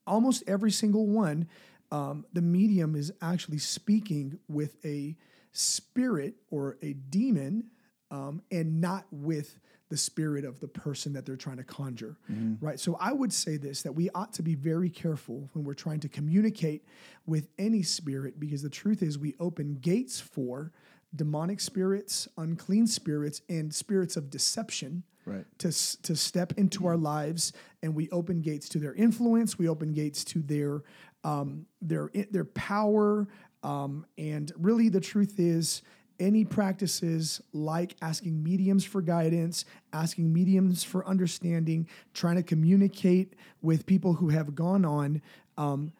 [0.06, 1.48] almost every single one,
[1.90, 5.16] um, the medium is actually speaking with a
[5.52, 7.64] spirit or a demon
[8.10, 9.58] um, and not with
[9.90, 12.16] the spirit of the person that they're trying to conjure,
[12.60, 12.80] right?
[12.80, 16.00] So I would say this that we ought to be very careful when we're trying
[16.00, 16.84] to communicate
[17.26, 20.72] with any spirit because the truth is we open gates for
[21.14, 25.46] demonic spirits, unclean spirits, and spirits of deception Right.
[25.60, 25.68] to,
[26.02, 30.22] to step into our lives and we open gates to their influence we open gates
[30.24, 30.82] to their
[31.24, 33.26] um, their their power
[33.62, 35.80] um, and really the truth is
[36.24, 43.84] any practices like asking mediums for guidance asking mediums for understanding trying to communicate with
[43.84, 45.20] people who have gone on
[45.58, 45.92] um,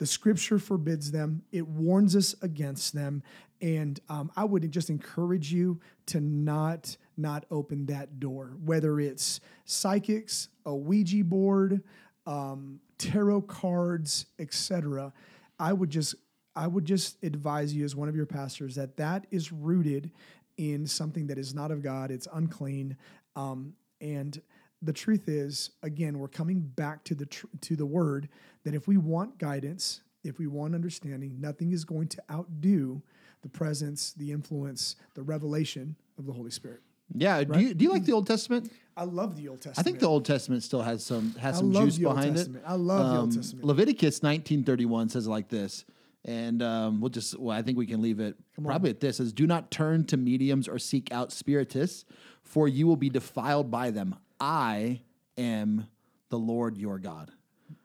[0.00, 3.22] the scripture forbids them, it warns us against them.
[3.60, 9.40] And um, I would just encourage you to not not open that door, whether it's
[9.66, 11.82] psychics, a Ouija board,
[12.26, 15.12] um, tarot cards, etc.
[15.58, 16.14] I would just
[16.56, 20.10] I would just advise you as one of your pastors that that is rooted
[20.56, 22.10] in something that is not of God.
[22.10, 22.96] It's unclean,
[23.36, 24.40] um, and
[24.82, 28.28] the truth is, again, we're coming back to the tr- to the word
[28.64, 33.02] that if we want guidance, if we want understanding, nothing is going to outdo
[33.42, 36.80] the presence, the influence, the revelation of the Holy Spirit.
[37.14, 37.42] Yeah.
[37.44, 38.70] Do you do you like the Old Testament?
[38.96, 39.78] I love the Old Testament.
[39.78, 42.64] I think the Old Testament still has some has some juice behind Testament.
[42.64, 42.68] it.
[42.68, 43.64] Um, I love the Old Testament.
[43.64, 45.84] Leviticus nineteen thirty one says like this,
[46.24, 49.32] and um, we'll just well, I think we can leave it probably at this: says,
[49.32, 52.04] "Do not turn to mediums or seek out spiritists,
[52.42, 54.16] for you will be defiled by them.
[54.38, 55.00] I
[55.36, 55.86] am
[56.28, 57.32] the Lord your God."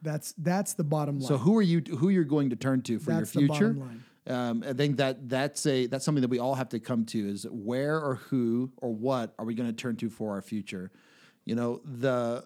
[0.02, 1.28] that's that's the bottom line.
[1.28, 1.82] So who are you?
[1.98, 3.74] Who you're going to turn to for That's your future?
[3.74, 4.04] bottom line.
[4.28, 7.30] Um, I think that that's a that's something that we all have to come to
[7.30, 10.92] is where or who or what are we going to turn to for our future?
[11.46, 12.46] You know the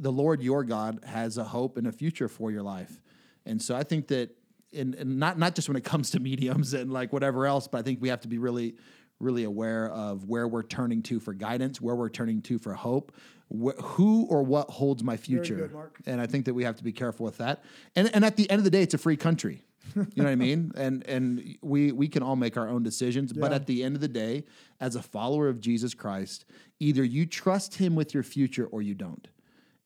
[0.00, 3.00] the Lord your God has a hope and a future for your life,
[3.46, 4.36] and so I think that
[4.72, 7.78] in, and not not just when it comes to mediums and like whatever else, but
[7.78, 8.76] I think we have to be really
[9.20, 13.12] really aware of where we're turning to for guidance, where we're turning to for hope,
[13.50, 15.56] wh- who or what holds my future.
[15.56, 15.72] good.
[16.06, 17.64] And I think that we have to be careful with that.
[17.96, 19.64] And and at the end of the day, it's a free country.
[19.96, 20.72] You know what I mean?
[20.76, 23.32] And and we we can all make our own decisions.
[23.32, 24.44] But at the end of the day,
[24.80, 26.44] as a follower of Jesus Christ,
[26.78, 29.26] either you trust Him with your future or you don't.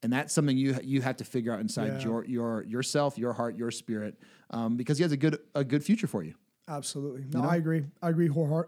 [0.03, 2.01] And that's something you you have to figure out inside Yeah.
[2.05, 4.19] your your yourself, your heart, your spirit,
[4.51, 6.35] um, because He has a good a good future for you.
[6.69, 7.25] Absolutely.
[7.33, 7.85] No, I agree.
[8.03, 8.67] I agree whole-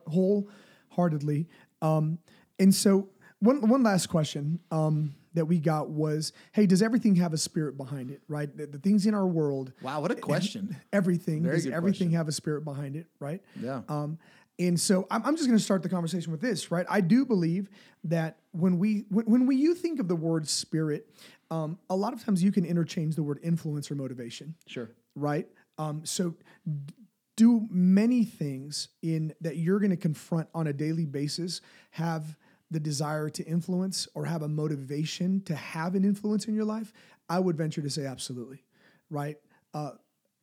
[0.90, 1.49] wholeheartedly.
[1.83, 2.18] Um,
[2.59, 3.09] and so,
[3.40, 7.77] one one last question um, that we got was, "Hey, does everything have a spirit
[7.77, 8.23] behind it?
[8.29, 8.55] Right?
[8.57, 10.77] The, the things in our world, Wow, what a question!
[10.92, 12.12] everything Very does everything question.
[12.12, 13.07] have a spirit behind it?
[13.18, 13.42] Right?
[13.61, 13.83] Yeah.
[13.88, 14.18] Um,
[14.59, 16.87] and so I'm, I'm just going to start the conversation with this, right?
[16.88, 17.69] I do believe
[18.05, 21.09] that when we when, when we you think of the word spirit,
[21.51, 24.90] um, a lot of times you can interchange the word influence or motivation Sure.
[25.14, 25.47] right?
[25.79, 26.35] Um, so
[26.67, 26.95] d-
[27.37, 32.37] do many things in that you're going to confront on a daily basis have
[32.71, 36.93] the desire to influence or have a motivation to have an influence in your life?
[37.29, 38.62] I would venture to say absolutely,
[39.11, 39.37] right?
[39.73, 39.93] Uh,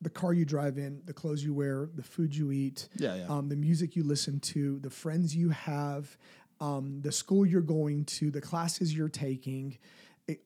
[0.02, 3.26] the car you drive in, the clothes you wear, the food you eat, Yeah, yeah.
[3.28, 6.16] Um, the music you listen to, the friends you have,
[6.60, 9.78] um, the school you're going to, the classes you're taking,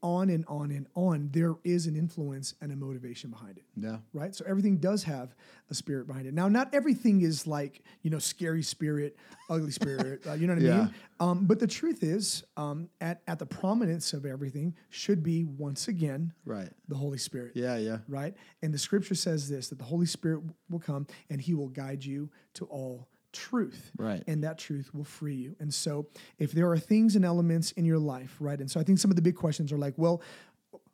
[0.03, 3.99] on and on and on, there is an influence and a motivation behind it Yeah.
[4.13, 4.35] right?
[4.35, 5.35] So everything does have
[5.71, 6.35] a spirit behind it.
[6.35, 9.17] Now, not everything is like you know scary spirit,
[9.51, 10.23] ugly spirit.
[10.27, 10.77] uh, you know what I Yeah.
[10.79, 10.95] mean?
[11.21, 15.89] Um, but the truth is, um, at at the prominence of everything should be once
[15.89, 16.71] again Right.
[16.89, 17.53] the Holy Spirit.
[17.55, 17.77] Yeah.
[17.77, 17.99] Yeah.
[18.09, 18.35] Right.
[18.63, 22.05] And the Scripture says this: that the Holy Spirit will come and He will guide
[22.05, 24.23] you to all truth Right.
[24.27, 25.55] and that truth will free you.
[25.61, 26.07] And so
[26.39, 29.11] if there are things and elements in your life right and so i think some
[29.13, 30.23] of the big questions are like well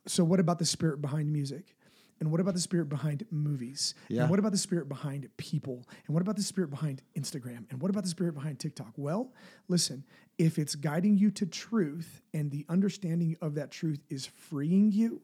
[0.07, 1.76] so what about the spirit behind music?
[2.20, 3.94] And what about the spirit behind movies?
[4.09, 4.22] Yeah.
[4.22, 5.87] and what about the spirit behind people?
[6.07, 7.66] And what about the spirit behind instagram?
[7.70, 8.92] And what about the spirit behind tiktok?
[8.96, 9.33] Well
[9.68, 10.05] listen
[10.38, 15.22] if it's guiding you to truth and the understanding of that truth is freeing you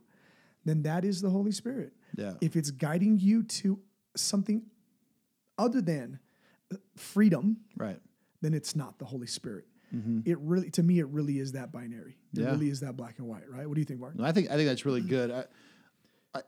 [0.65, 1.93] then that is the holy spirit.
[2.17, 2.35] Yeah.
[2.41, 3.79] if it's guiding you to
[4.17, 4.63] something
[5.57, 6.19] other than
[6.97, 7.99] freedom Right.
[8.43, 9.65] then it's not the Holy Spirit.
[10.27, 12.17] It really, to me, it really is that binary.
[12.35, 12.45] It Mm-hmm.
[12.47, 12.51] Yeah.
[12.53, 13.67] really is that black and white, right?
[13.67, 14.15] What do you think, Mark?
[14.21, 15.31] I think I think that's really good.
[15.31, 16.43] I,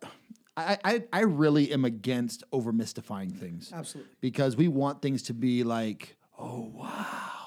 [0.56, 3.72] I, I, I really am against over mystifying things.
[3.72, 4.12] Absolutely.
[4.20, 7.39] Because we want things to be like, oh wow,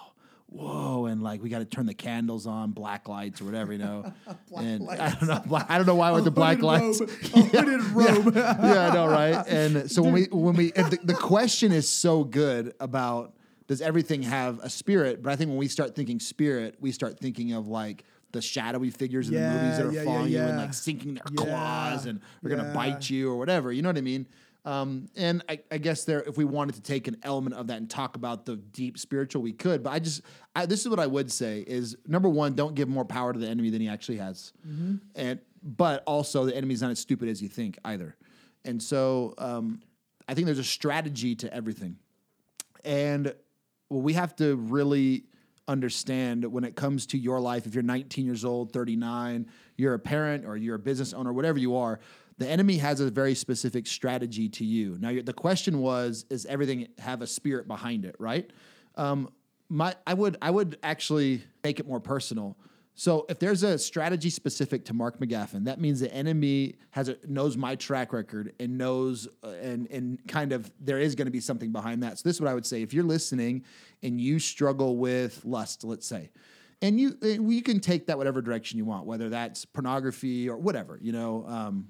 [0.54, 3.80] whoa, and like we got to turn the candles on, black lights or whatever, you
[3.80, 4.14] know.
[4.56, 7.00] and I don't know, black- I don't know why with the black lights.
[7.00, 8.36] robe, a robe.
[8.36, 9.46] yeah, I know, right?
[9.48, 13.34] And so when we when we and the, the question is so good about
[13.68, 15.24] does everything have a spirit?
[15.24, 18.90] But I think when we start thinking spirit, we start thinking of like the shadowy
[18.90, 21.44] figures in the movies that are yeah, yeah, following you and like sinking their Yeah,
[21.46, 23.72] claws and they're gonna bite you or whatever.
[23.72, 24.28] You know what I mean?
[24.66, 27.78] Um, and I, I guess there, if we wanted to take an element of that
[27.78, 29.84] and talk about the deep spiritual, we could.
[29.84, 30.22] But I just,
[30.56, 33.40] I, this is what I would say: is number one, don't give more power to
[33.40, 34.96] the enemy than he actually has, Mm-hmm.
[35.16, 38.16] and but also the enemy's not as stupid as you think either.
[38.66, 39.82] And so um,
[40.28, 41.98] I think there's a strategy to everything,
[42.86, 43.34] and
[43.90, 45.26] what we have to really
[45.68, 50.00] understand when it comes to your life if you're 19 years old 39 you're a
[50.00, 52.02] parent or you're a business owner whatever you are
[52.38, 54.98] the enemy has a very specific strategy to you.
[55.00, 58.50] Now the question was is everything have a spirit behind it right?
[58.96, 59.30] Um,
[59.70, 62.58] my i would i would actually make it more personal.
[62.96, 67.18] So if there's a strategy specific to Mark McGaffin, that means the enemy has a,
[67.28, 71.32] knows my track record and knows uh, and and kind of there is going to
[71.32, 72.20] be something behind that.
[72.20, 73.64] So this is what I would say: if you're listening
[74.04, 76.30] and you struggle with lust, let's say,
[76.84, 81.00] and you you can take that whatever direction you want, whether that's pornography or whatever,
[81.02, 81.88] you know, um,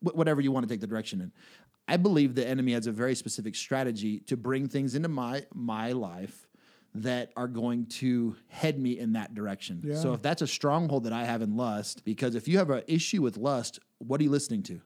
[0.00, 1.32] whatever you want to take the direction in.
[1.88, 5.92] I believe the enemy has a very specific strategy to bring things into my my
[5.92, 6.48] life
[6.94, 9.82] that are going to head me in that direction.
[9.84, 9.96] Yeah.
[9.96, 12.82] So if that's a stronghold that I have in lust, because if you have an
[12.86, 14.80] issue with lust, what are you listening to?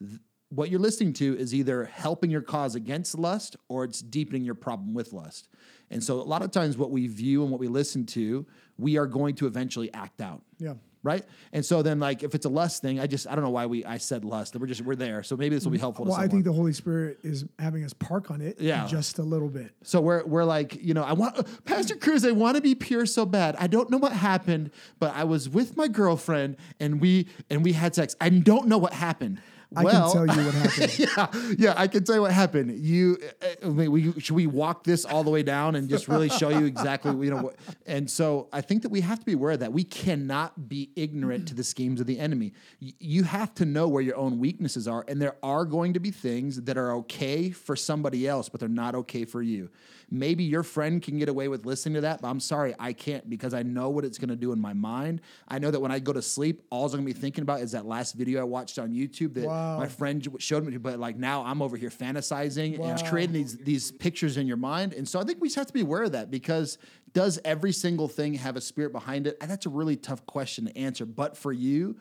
[0.00, 4.44] Th- What you're listening to is either helping your cause against lust or it's deepening
[4.44, 5.48] your problem with lust.
[5.90, 8.46] And so a lot of times what we view and what we listen to,
[8.78, 10.74] we are going to eventually act out Yeah.
[11.04, 11.24] Right?
[11.52, 13.66] And so then, like, if it's a lust thing, I just I don't know why
[13.66, 14.56] we I said lust.
[14.56, 15.22] We're just we're there.
[15.22, 16.06] So maybe this will be mm, helpful.
[16.06, 18.86] Well, I think the Holy Spirit is having us park on it Yeah.
[18.88, 19.70] just a little bit.
[19.84, 20.00] so.
[20.00, 22.24] We're we're like you know I want Pastor Cruz.
[22.24, 23.54] I want to be pure so bad.
[23.58, 27.72] I don't know what happened, but I was with my girlfriend and we and we
[27.72, 28.16] had sex.
[28.20, 29.40] I don't know what happened.
[29.76, 30.98] I well, can tell you what happened.
[30.98, 32.78] yeah, yeah, I can tell you what happened.
[32.78, 36.08] You, uh, uh, wait, we, should we walk this all the way down and just
[36.08, 37.56] really show you exactly, you know, what,
[37.86, 39.72] and so I think that we have to be aware of that.
[39.72, 42.52] We cannot be ignorant to the schemes of the enemy.
[42.80, 46.00] Y- you have to know where your own weaknesses are, and there are going to
[46.00, 49.70] be things that are okay for somebody else, but they're not okay for you.
[50.10, 53.28] Maybe your friend can get away with listening to that, but I'm sorry, I can't
[53.28, 55.20] because I know what it's going to do in my mind.
[55.48, 57.60] I know that when I go to sleep, all I'm going to be thinking about
[57.60, 59.78] is that last video I watched on YouTube that Wow.
[59.78, 63.90] my friend showed me, but like now I'm over here fantasizing and creating these these
[63.92, 64.92] pictures in your mind.
[64.92, 66.78] And so I think we just have to be aware of that because
[67.12, 69.36] does every single thing have a spirit behind it?
[69.40, 71.06] And that's a really tough question to answer.
[71.06, 71.96] But for you,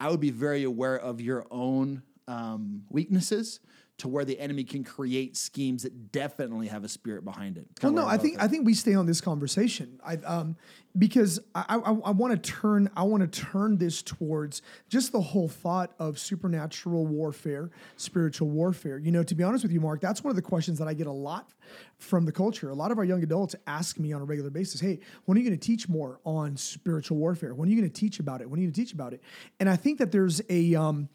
[0.00, 3.60] I would be very aware of your own um, weaknesses
[3.98, 7.66] to where the enemy can create schemes that definitely have a spirit behind it.
[7.82, 10.00] Well, Kinda no, I think going I think we stay on this conversation.
[10.04, 10.56] I um
[10.96, 15.20] because I I, I want to turn I want to turn this towards just the
[15.20, 18.98] whole thought of supernatural warfare, spiritual warfare.
[18.98, 20.94] You know, to be honest with you, Mark, that's one of the questions that I
[20.94, 21.52] get a lot
[21.98, 22.70] from the culture.
[22.70, 25.40] A lot of our young adults ask me on a regular basis, "Hey, when are
[25.40, 27.52] you going to teach more on spiritual warfare?
[27.52, 28.48] When are you going to teach about it?
[28.48, 29.22] When are you going to teach about it?"
[29.58, 31.08] And I think that there's a um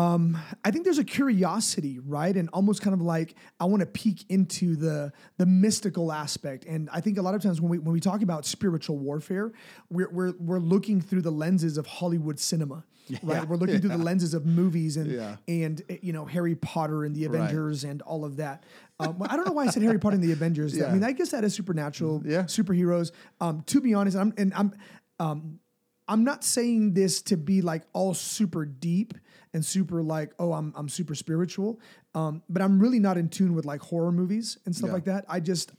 [0.00, 2.36] I think there's a curiosity, right?
[2.36, 6.64] And almost kind of like I want to peek into the the mystical aspect.
[6.66, 9.52] And I think a lot of times when we when we talk about spiritual warfare,
[9.90, 12.84] we're we're, we're looking through the lenses of Hollywood cinema.
[13.22, 15.36] Right, we're looking through the lenses of movies and Yeah.
[15.46, 18.64] and uh, you know Harry Potter and the Avengers and all of that.
[18.98, 20.76] Um, I don't know why I said Harry Potter and the Avengers.
[20.82, 22.42] I mean, I guess that is supernatural Yeah.
[22.42, 23.12] superheroes.
[23.40, 24.72] Um, to be honest, I'm and I'm
[25.20, 25.60] um,
[26.08, 29.14] I'm not saying this to be like all super deep
[29.52, 31.80] and super like oh I'm I'm super spiritual.
[32.14, 34.94] Um, but I'm really not in tune with like horror movies and stuff Yeah.
[34.94, 35.24] like that.
[35.28, 35.72] I just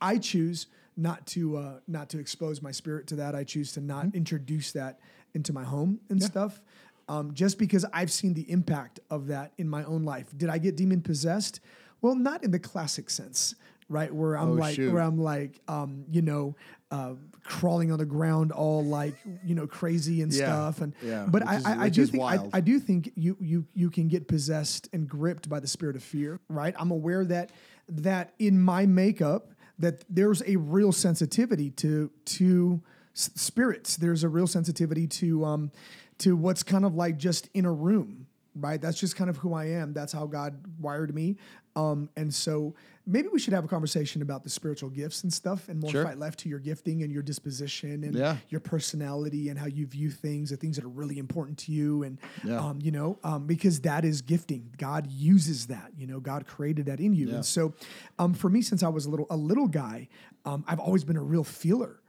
[0.00, 0.66] I choose
[0.96, 3.34] not to uh, not to expose my spirit to that.
[3.34, 5.00] I choose to not introduce that
[5.34, 6.60] into my home and stuff.
[7.08, 10.28] Um, just because I've seen the impact of that in my own life.
[10.36, 11.58] Did I get demon possessed?
[12.02, 13.56] Well, not in the classic sense,
[13.88, 14.14] right?
[14.14, 14.92] Where I'm Oh, like, shoot.
[14.92, 16.54] where I'm like, um, you know,
[16.92, 17.14] uh,
[17.44, 20.44] crawling on the ground, all like, you know, crazy and Yeah.
[20.46, 20.80] stuff.
[20.80, 22.38] And Yeah, but I, is- I, I do think I.
[22.52, 26.02] I do think you you you can get possessed and gripped by the spirit of
[26.02, 26.74] fear, right?
[26.78, 27.50] I'm aware that
[27.88, 32.82] that in my makeup that there's a real sensitivity to to
[33.16, 33.96] s- spirits.
[33.96, 35.72] There's a real sensitivity to um
[36.18, 38.80] to what's kind of like just in a room, right?
[38.80, 39.94] That's just kind of who I am.
[39.94, 41.38] That's how God wired me.
[41.76, 42.74] Um, and so
[43.06, 46.04] maybe we should have a conversation about the spiritual gifts and stuff and more Sure.
[46.04, 48.36] fight left to your gifting and your disposition and Yeah.
[48.48, 52.02] your personality and how you view things, the things that are really important to you.
[52.02, 52.58] And, Yeah.
[52.58, 54.70] um, you know, um, because that is gifting.
[54.78, 57.28] God uses that, you know, God created that in you.
[57.28, 57.36] Yeah.
[57.36, 57.72] And so
[58.18, 60.08] um, for me, since I was a little, a little guy,
[60.44, 62.00] um, I've always been a real feeler,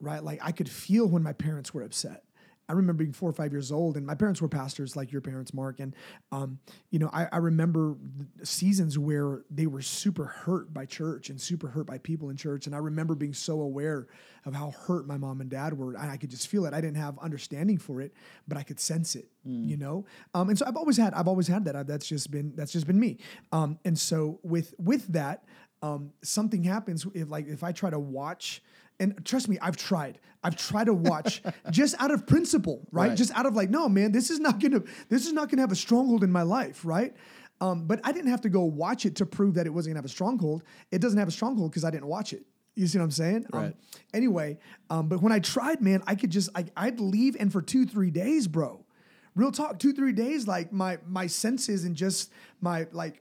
[0.00, 0.22] right?
[0.22, 2.22] Like I could feel when my parents were upset.
[2.68, 5.20] I remember being four or five years old, and my parents were pastors, like your
[5.20, 5.80] parents, Mark.
[5.80, 5.94] And
[6.32, 6.58] um,
[6.90, 7.96] you know, I, I remember
[8.42, 12.66] seasons where they were super hurt by church and super hurt by people in church.
[12.66, 14.06] And I remember being so aware
[14.44, 16.74] of how hurt my mom and dad were, and I could just feel it.
[16.74, 18.12] I didn't have understanding for it,
[18.46, 19.28] but I could sense it.
[19.66, 20.04] You know,
[20.34, 21.74] um, and so I've always had, I've always had that.
[21.74, 23.16] I, that's just been, that's just been me.
[23.50, 25.44] Um, and so with with that,
[25.82, 28.62] um, something happens if like if I try to watch
[29.00, 30.18] and trust me, I've tried.
[30.42, 33.08] I've tried to watch just out of principle, right?
[33.08, 33.16] Right.
[33.16, 35.72] Just out of like, no, man, this is not gonna, this is not gonna have
[35.72, 37.14] a stronghold in my life, right?
[37.60, 39.98] Um, but I didn't have to go watch it to prove that it wasn't gonna
[39.98, 40.62] have a stronghold.
[40.92, 42.44] It doesn't have a stronghold because I didn't watch it.
[42.76, 43.46] You see what I'm saying?
[43.52, 43.76] Um, Right.
[44.14, 44.58] anyway,
[44.90, 47.84] um, but when I tried, man, I could just, I, I'd leave, and for two,
[47.84, 48.84] three days, bro,
[49.34, 52.30] real talk, two, three days, like my my senses and just
[52.60, 53.20] my like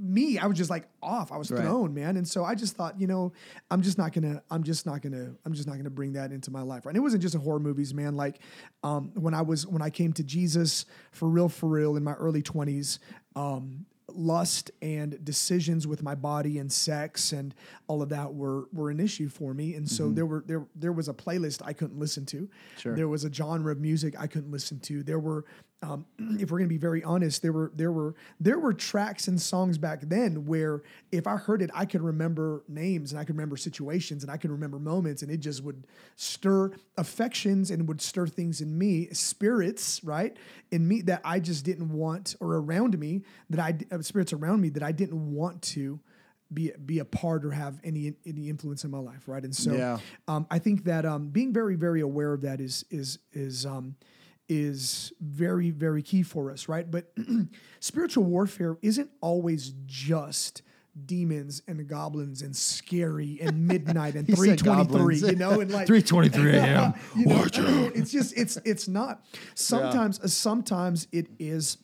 [0.00, 1.30] me, I was just like off.
[1.30, 1.60] I was Right.
[1.60, 2.16] thrown, man.
[2.16, 3.32] And so I just thought, you know,
[3.70, 6.50] I'm just not gonna, I'm just not gonna, I'm just not gonna bring that into
[6.50, 6.86] my life.
[6.86, 6.90] Right?
[6.90, 8.16] And it wasn't just in horror movies, man.
[8.16, 8.40] Like
[8.82, 12.14] um, when I was when I came to Jesus for real, for real in my
[12.14, 12.98] early 20s.
[13.36, 17.54] Um, lust and decisions with my body and sex and
[17.86, 20.90] all of that were were an issue for me and so there were there there
[20.90, 22.96] was a playlist I couldn't listen to Sure.
[22.96, 25.44] there was a genre of music I couldn't listen to there were
[25.82, 26.04] um,
[26.38, 29.78] if we're gonna be very honest there were there were there were tracks and songs
[29.78, 33.56] back then where if I heard it I could remember names and I could remember
[33.56, 38.26] situations and I could remember moments and it just would stir affections and would stir
[38.26, 40.36] things in me spirits right
[40.70, 44.60] in me that I just didn't want or around me that I uh, spirits around
[44.60, 46.00] me that I didn't want to
[46.52, 49.44] be be a part or have any any influence in my life, right?
[49.44, 49.98] And so, Yeah.
[50.26, 53.94] um, I think that um, being very very aware of that is is is um,
[54.50, 56.90] is very very key for us, right?
[56.90, 57.12] But
[57.80, 60.62] spiritual warfare isn't always just
[61.06, 66.94] demons and goblins and scary and midnight and 323 you know and like 3:23 a.m.
[67.16, 67.44] you know,
[67.94, 69.24] it's just it's it's not.
[69.54, 71.78] Sometimes uh, sometimes it is.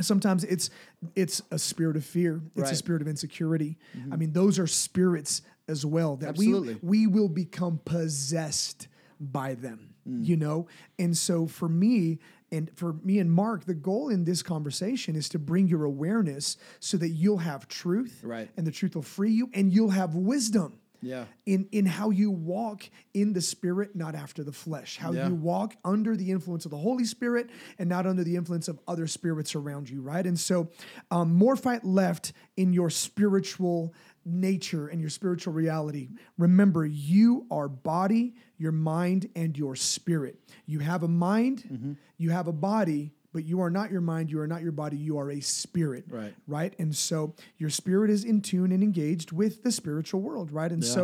[0.00, 0.70] Sometimes it's
[1.14, 2.42] it's a spirit of fear.
[2.56, 3.78] It's a spirit of insecurity.
[4.10, 6.74] I mean, those are spirits as well that Absolutely.
[6.82, 8.88] we we will become possessed
[9.20, 9.93] by them.
[10.06, 10.66] You know,
[10.98, 12.18] and so for me
[12.52, 16.56] and for me and Mark, the goal in this conversation is to bring your awareness
[16.78, 18.50] so that you'll have truth, Right.
[18.56, 21.24] And the truth will free you, and you'll have wisdom Yeah.
[21.46, 25.28] in in how you walk in the spirit not after the flesh how Yeah.
[25.28, 28.78] you walk under the influence of the holy spirit and not under the influence of
[28.88, 30.68] other spirits around you right and so
[31.10, 33.92] um, more fight left in your spiritual
[34.24, 38.34] nature and your spiritual reality remember you are body
[38.64, 40.34] your mind and your spirit
[40.66, 41.92] you have a mind Mm-hmm.
[42.22, 44.96] you have a body but you are not your mind you are not your body
[44.96, 46.34] you are a spirit Right.
[46.46, 46.72] right?
[46.78, 50.70] And so your spirit is in tune and engaged with the spiritual world, right?
[50.76, 51.02] And so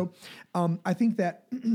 [0.55, 1.33] um, I think that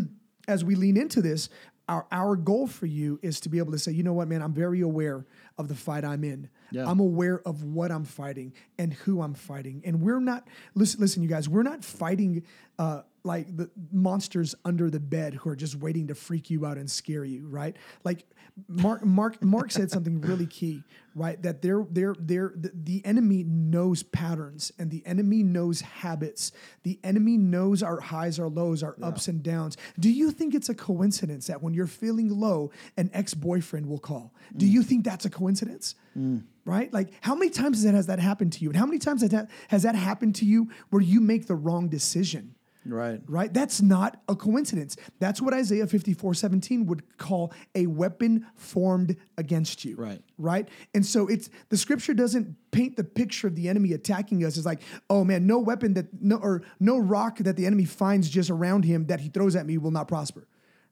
[0.48, 1.50] as we lean into this,
[1.88, 4.40] our, our goal for you is to be able to say, you know what, man,
[4.42, 5.24] I'm very aware
[5.58, 6.48] of the fight I'm in.
[6.72, 6.90] Yeah.
[6.90, 9.82] I'm aware of what I'm fighting and who I'm fighting.
[9.84, 12.42] And we're not, listen, listen, you guys, we're not fighting
[12.78, 16.78] uh, like the monsters under the bed who are just waiting to freak you out
[16.78, 17.76] and scare you, right?
[18.04, 18.24] Like
[18.68, 20.82] Mark Mark Mark said something really key,
[21.14, 21.40] right?
[21.42, 26.52] That they're they're they're the, the enemy knows patterns and the enemy knows habits.
[26.82, 29.76] The enemy knows our highs, our lows, our ups and downs.
[29.98, 34.32] Do you think it's a coincidence that when you're feeling low, an ex-boyfriend will call?
[34.56, 34.70] Do mm.
[34.70, 35.94] you think that's a coincidence?
[36.16, 36.44] Mm.
[36.64, 36.92] Right?
[36.92, 38.70] Like, how many times has that, has that happened to you?
[38.70, 41.54] And how many times has that, has that happened to you where you make the
[41.54, 42.55] wrong decision?
[42.88, 43.20] Right.
[43.26, 43.52] right?
[43.52, 44.96] That's not a coincidence.
[45.18, 49.96] That's what Isaiah 54 17 would call a weapon formed against you.
[49.96, 50.20] Right.
[50.38, 50.68] Right.
[50.94, 54.66] And so it's the scripture doesn't paint the picture of the enemy attacking us as
[54.66, 54.80] like,
[55.10, 58.84] oh man, no weapon that no or no rock that the enemy finds just around
[58.84, 60.46] him that he throws at me will not prosper.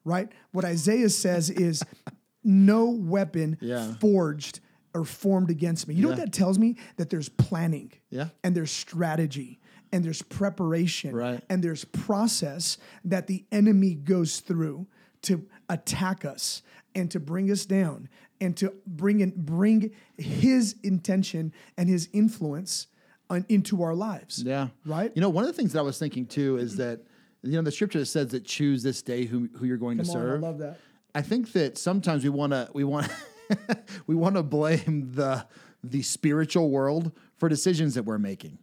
[0.05, 0.31] Right?
[0.53, 1.83] What Isaiah says is
[2.45, 3.95] no weapon Yeah.
[3.95, 4.61] forged
[4.95, 5.95] or formed against me.
[5.95, 6.77] You know what that tells me?
[6.99, 7.93] That there's planning.
[8.11, 8.29] Yeah.
[8.45, 9.59] And there's strategy.
[9.95, 11.41] And there's preparation Right.
[11.49, 14.87] and there's process that the enemy goes through
[15.23, 16.63] to attack us
[16.97, 18.09] and to bring us down
[18.41, 22.89] and to bring in bring his intention and his influence
[23.31, 24.43] on, into our lives.
[24.43, 24.69] Yeah.
[24.85, 25.13] Right?
[25.15, 27.01] You know, one of the things that I was thinking too is that
[27.43, 30.11] you know the scripture says that choose this day who who you're going to Come
[30.11, 30.41] on, I serve.
[30.43, 30.79] love that.
[31.15, 33.09] I think that sometimes we want to we want
[34.09, 35.47] we want to blame the
[35.85, 38.59] the spiritual world for decisions that we're making,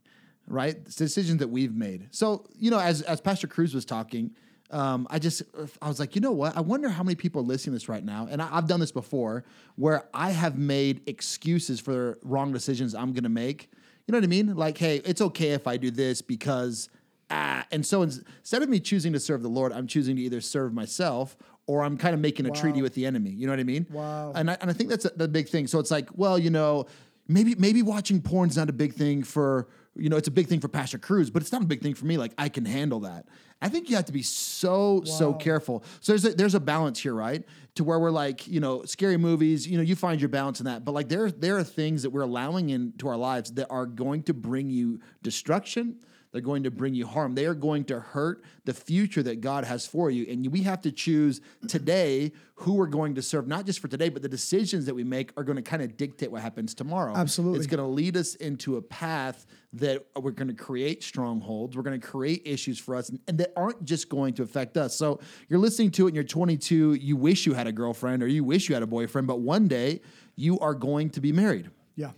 [0.52, 0.84] right?
[0.84, 2.10] Decisions that we've made.
[2.12, 4.32] So you know, as as Pastor Cruz was talking,
[4.70, 5.44] um, I just
[5.82, 6.56] I was like, you know what?
[6.56, 8.80] I wonder how many people are listening to this right now, and I, I've done
[8.80, 9.44] this before,
[9.76, 13.70] where I have made excuses for wrong decisions I'm going to make.
[14.08, 14.56] You know what I mean?
[14.56, 16.90] Like, hey, it's okay if I do this because
[17.30, 20.42] ah, and so instead of me choosing to serve the Lord, I'm choosing to either
[20.42, 21.38] serve myself
[21.68, 23.30] or I'm kind of making a treaty with the enemy.
[23.30, 23.86] You know what I mean?
[23.90, 24.34] Wow.
[24.36, 25.68] And I, and I think that's a, the big thing.
[25.68, 26.88] So it's like, well, you know,
[27.28, 30.60] maybe maybe watching porn's not a big thing for you know, it's a big thing
[30.60, 32.18] for Pastor Cruz, but it's not a big thing for me.
[32.18, 33.26] Like I can handle that.
[33.62, 35.84] I think you have to be so so careful.
[36.00, 37.44] So there's a, there's a balance here, right?
[37.76, 39.68] To where we're like, you know, scary movies.
[39.68, 40.84] You know, you find your balance in that.
[40.86, 44.24] But like there there are things that we're allowing into our lives that are going
[44.24, 45.98] to bring you destruction.
[46.32, 47.36] They're going to bring you harm.
[47.36, 50.26] They are going to hurt the future that God has for you.
[50.30, 54.08] And we have to choose today who we're going to serve, not just for today,
[54.10, 57.14] but the decisions that we make are going to kind of dictate what happens tomorrow.
[57.16, 57.58] Absolutely.
[57.58, 61.76] It's going to lead us into a path that we're going to create strongholds.
[61.76, 64.78] We're going to create issues for us and, and that aren't just going to affect
[64.78, 64.96] us.
[64.96, 65.20] So
[65.50, 68.44] you're listening to it and you're 22, you wish you had a girlfriend or you
[68.44, 70.02] wish you had a boyfriend, but one day
[70.36, 71.70] you are going to be married.
[71.96, 72.12] Yeah.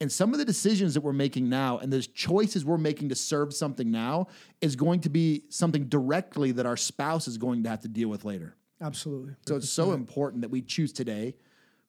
[0.00, 3.14] And some of the decisions that we're making now and the choices we're making to
[3.16, 4.28] serve something now
[4.60, 8.08] is going to be something directly that our spouse is going to have to deal
[8.08, 8.54] with later.
[8.80, 9.34] Absolutely.
[9.46, 11.34] So it's so important that we choose today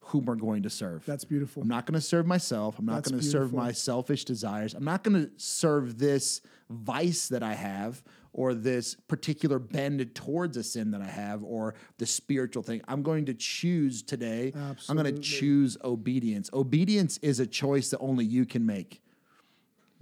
[0.00, 1.04] whom we're going to serve.
[1.06, 1.62] That's beautiful.
[1.62, 2.78] I'm not going to serve myself.
[2.78, 4.74] I'm not going to serve my selfish desires.
[4.74, 8.02] I'm not going to serve this vice that I have
[8.32, 12.80] or this particular bend towards a sin that I have or the spiritual thing.
[12.86, 14.52] I'm going to choose today.
[14.88, 16.50] I'm going to choose obedience.
[16.52, 19.02] Obedience is a choice that only you can make.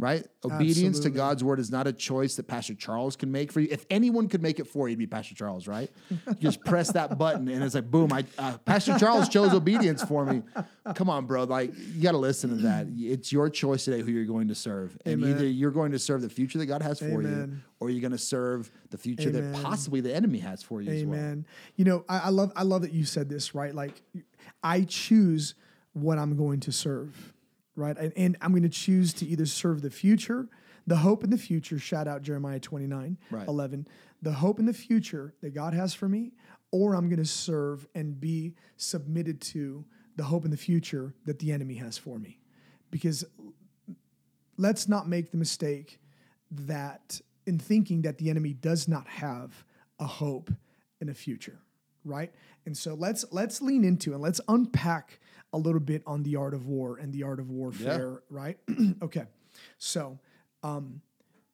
[0.01, 0.25] Right?
[0.45, 3.67] Obedience to God's word is not a choice that Pastor Charles can make for you.
[3.69, 5.91] If anyone could make it for you, it'd be Pastor Charles, right?
[6.09, 10.05] You just press that button and it's like, boom, I, uh, Pastor Charles chose obedience
[10.05, 10.43] for me.
[10.95, 11.45] Come on, bro.
[11.45, 12.87] Like, you got to listen to that.
[12.97, 14.97] It's your choice today who you're going to serve.
[15.05, 15.31] And Amen.
[15.31, 18.13] either you're going to serve the future that God has for you or you're going
[18.13, 21.19] to serve the future that possibly the enemy has for you as well.
[21.19, 21.47] Amen.
[21.75, 23.75] You know, I, I love I love that you said this, right?
[23.75, 24.01] Like
[24.63, 25.55] I choose
[25.93, 27.35] what I'm going to serve,
[27.79, 27.97] right?
[27.97, 30.49] And, and I'm going to choose to either serve the future,
[30.87, 33.49] the hope in the future, shout out Jeremiah 29, Right.
[33.49, 33.87] 11,
[34.21, 36.33] the hope in the future that God has for me,
[36.73, 39.85] or I'm going to serve and be submitted to
[40.17, 42.41] the hope in the future that the enemy has for me.
[42.91, 43.25] Because
[44.57, 46.01] let's not make the mistake
[46.51, 49.65] that in thinking that the enemy does not have
[50.01, 50.51] a hope
[51.01, 51.61] in a future
[52.05, 52.33] right
[52.67, 55.21] and so let's let's lean into and let's unpack
[55.53, 58.59] a little bit on the art of war and the art of warfare right?
[59.03, 59.25] Okay.
[59.79, 60.19] So
[60.63, 61.01] um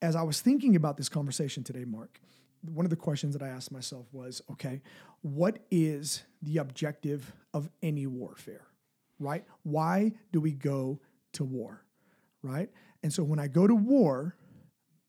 [0.02, 2.20] as i was thinking about this conversation today mark
[2.62, 4.80] one of the questions that i asked myself was okay
[5.22, 8.66] what is the objective of any warfare
[9.20, 9.44] right?
[9.62, 11.00] Why do we go
[11.34, 11.84] to war
[12.42, 12.68] right?
[13.02, 14.36] And so when i go to war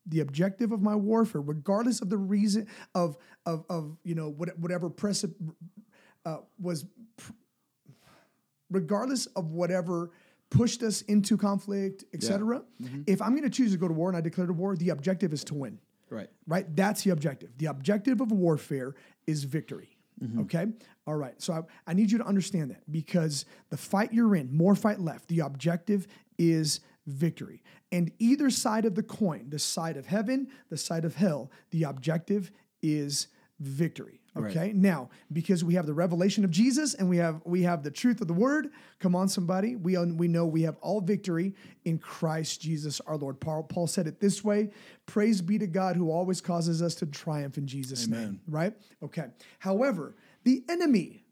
[0.08, 4.58] the objective of my warfare, regardless of the reason of of of you know what,
[4.60, 5.26] whatever press
[6.26, 6.86] uh, was,
[7.18, 7.32] pr-
[8.70, 10.12] regardless of whatever
[10.50, 12.64] pushed us into conflict, etc.
[12.82, 13.02] Mm-hmm.
[13.08, 14.90] If I'm going to choose to go to war and I declare to war, the
[14.90, 15.80] objective is to win.
[16.10, 16.30] Right.
[16.48, 16.74] Right.
[16.76, 17.58] That's the objective.
[17.58, 18.96] The objective of warfare
[19.28, 19.98] is victory.
[20.24, 20.42] Mm-hmm.
[20.42, 20.68] Okay.
[21.08, 21.42] All right.
[21.42, 25.00] So I, I need you to understand that because the fight you're in, more fight
[25.00, 25.28] left.
[25.28, 26.08] The objective
[26.38, 27.64] is victory.
[27.92, 31.84] And either side of the coin, the side of heaven, the side of hell, the
[31.84, 32.52] objective
[32.82, 33.28] is
[33.60, 34.22] victory.
[34.38, 34.74] Okay.
[34.74, 38.20] Now, because we have the revelation of Jesus and we have we have the truth
[38.22, 39.76] of the word, come on, somebody.
[39.76, 41.54] We we know we have all victory
[41.86, 43.40] in Christ Jesus our Lord.
[43.40, 44.72] Paul, Paul said it this way:
[45.06, 48.42] praise be to God who always causes us to triumph in Jesus' name.
[48.48, 48.74] Right?
[49.02, 49.28] Okay.
[49.60, 51.24] However, the enemy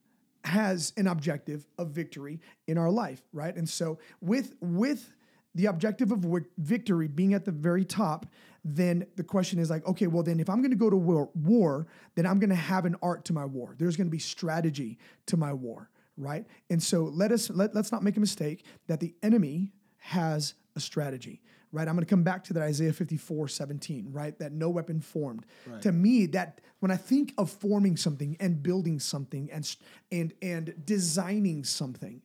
[0.45, 3.55] has an objective of victory in our life, right?
[3.55, 5.13] And so with with
[5.55, 8.25] the objective of wi- victory being at the very top,
[8.65, 11.29] then the question is like, okay, well then if I'm going to go to war,
[11.35, 13.75] war, then I'm going to have an art to my war.
[13.77, 14.97] There's going to be strategy
[15.27, 16.45] to my war, right?
[16.69, 20.79] And so let us let, let's not make a mistake that the enemy has a
[20.79, 21.41] strategy.
[21.71, 24.37] Right, I'm going to come back to that Isaiah 54, 17, right?
[24.37, 25.47] That no weapon formed.
[25.81, 29.75] To me, that when I think of forming something and building something and
[30.11, 32.21] and and designing something,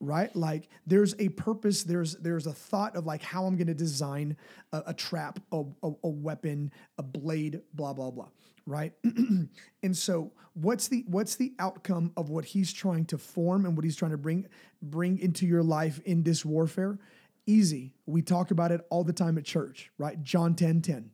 [0.00, 0.34] right?
[0.36, 4.36] Like there's a purpose there's there's a thought of like how i'm going to design
[4.72, 8.28] a, a trap a, a, a weapon a blade blah blah blah
[8.68, 8.92] right?
[9.82, 13.84] And so what's the what's the outcome of what he's trying to form and what
[13.84, 14.46] he's trying to bring
[14.82, 16.98] bring into your life in this warfare?
[17.46, 17.94] Easy.
[18.04, 20.22] We talk about it all the time at church right?
[20.22, 21.10] John 10 10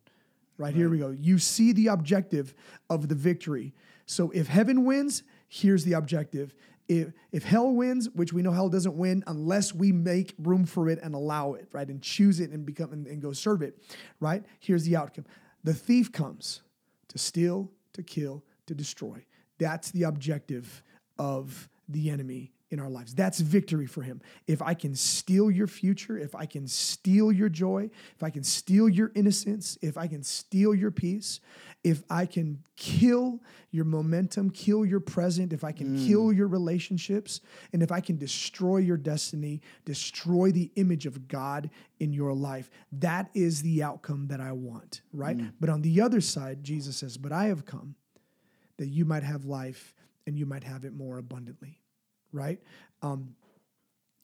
[0.56, 1.10] Right, here we go.
[1.10, 2.54] You see the objective
[2.88, 3.74] of the victory.
[4.06, 6.54] So if heaven wins, here's the objective.
[6.88, 10.88] If if hell wins, which we know hell doesn't win unless we make room for
[10.88, 13.82] it and allow it, right, and choose it and become and, and go serve it,
[14.20, 14.44] right?
[14.60, 15.24] Here's the outcome.
[15.62, 16.60] The thief comes
[17.08, 19.24] to steal, to kill, to destroy.
[19.58, 20.82] That's the objective
[21.18, 23.14] of the enemy in our lives.
[23.14, 24.20] That's victory for him.
[24.46, 28.42] If I can steal your future, if I can steal your joy, if I can
[28.42, 31.40] steal your innocence, if I can steal your peace,
[31.84, 37.40] if I can kill your momentum, kill your present, if I can kill your relationships,
[37.72, 41.70] and if I can destroy your destiny, destroy the image of God
[42.00, 45.36] in your life, that is the outcome that I want, right?
[45.60, 47.96] But on the other side, Jesus says, But I have come
[48.78, 49.94] that you might have life
[50.26, 51.80] and you might have it more abundantly,
[52.32, 52.60] right?
[53.02, 53.36] Um,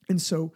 [0.09, 0.51] and so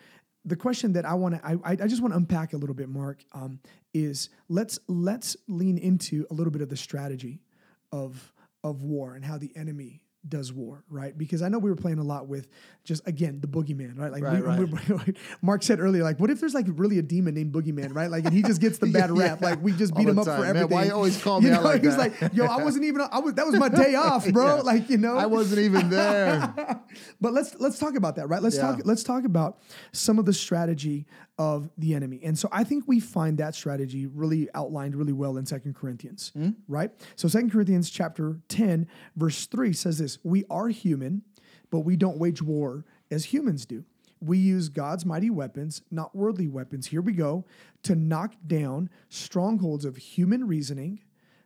[0.46, 2.88] the question that I want to, I, I just want to unpack a little bit,
[2.88, 3.60] Mark, um,
[3.94, 7.42] is let's let's lean into a little bit of the strategy
[7.92, 8.32] of
[8.64, 11.16] of war and how the enemy does war, right?
[11.18, 12.48] Because I know we were playing a lot with
[12.84, 14.12] just again the boogeyman, right?
[14.12, 17.34] Like Right, we, we- Mark said earlier, like what if there's like really a demon
[17.36, 18.10] named boogeyman, right?
[18.10, 20.38] Like and he just gets the bad rap, like we just beat him up time.
[20.38, 20.70] for Man, everything.
[20.78, 22.22] why you always call me You out know, like he's that?
[22.22, 24.56] like, yo, I wasn't even, I was that was my day off, bro.
[24.58, 24.62] Yeah.
[24.62, 26.54] Like you know, I wasn't even there.
[27.22, 28.42] but let's let's talk about that, right?
[28.42, 28.64] Let's Yeah.
[28.72, 29.60] talk let's talk about
[29.92, 31.06] some of the strategy
[31.38, 32.22] of the enemy.
[32.24, 36.32] And so I think we find that strategy really outlined really well in Second Corinthians,
[36.34, 36.52] Hmm?
[36.68, 36.92] right?
[37.16, 41.24] So Second Corinthians chapter 10 verse 3 says this, "We are human,
[41.70, 43.84] but we don't wage war as humans do.
[44.22, 46.88] We use God's mighty weapons, not worldly weapons.
[46.88, 47.44] Here we go,
[47.84, 51.02] to knock down strongholds of human reasoning,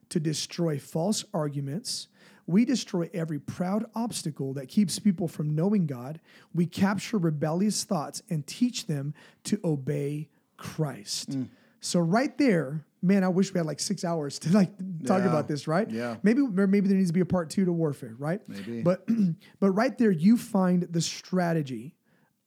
[0.09, 2.07] to destroy false arguments.
[2.49, 6.19] We destroy every proud obstacle that keeps people from knowing God.
[6.53, 11.29] We capture rebellious thoughts and teach them to obey Christ.
[11.29, 11.49] Mm.
[11.79, 14.75] So right there, man, I wish we had like six hours to like
[15.05, 15.29] talk Yeah.
[15.29, 15.87] about this, right?
[15.91, 16.15] Yeah.
[16.23, 18.41] Maybe maybe there needs to be a part two to warfare, right?
[18.49, 18.81] Maybe.
[18.81, 19.07] But
[19.59, 21.95] but right there, you find the strategy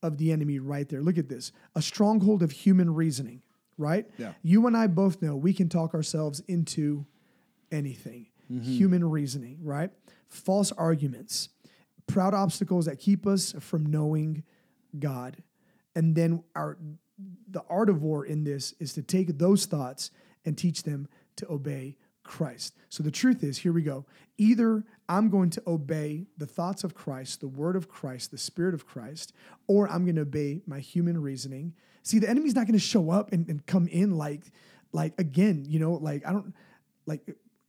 [0.02, 1.00] of the enemy right there.
[1.00, 1.52] Look at this.
[1.76, 3.40] A stronghold of human reasoning,
[3.78, 4.06] right?
[4.18, 4.32] Yeah.
[4.42, 7.06] You and I both know we can talk ourselves into
[7.70, 8.26] anything.
[8.52, 8.72] Mm-hmm.
[8.72, 9.90] Human reasoning, right?
[10.28, 11.48] False arguments,
[12.06, 14.42] proud obstacles that keep us from knowing
[14.98, 15.42] God.
[15.94, 16.78] And then our
[17.48, 20.10] the art of war in this is to take those thoughts
[20.44, 22.76] and teach them to obey Christ.
[22.88, 24.06] So the truth is, here we go.
[24.38, 28.74] Either I'm going to obey the thoughts of Christ, the word of Christ, the spirit
[28.74, 29.32] of Christ,
[29.66, 31.74] or I'm going to obey my human reasoning.
[32.02, 34.44] See, the enemy's not going to show up and, and come in like,
[34.92, 36.54] like again, you know, like I don't
[37.06, 37.22] like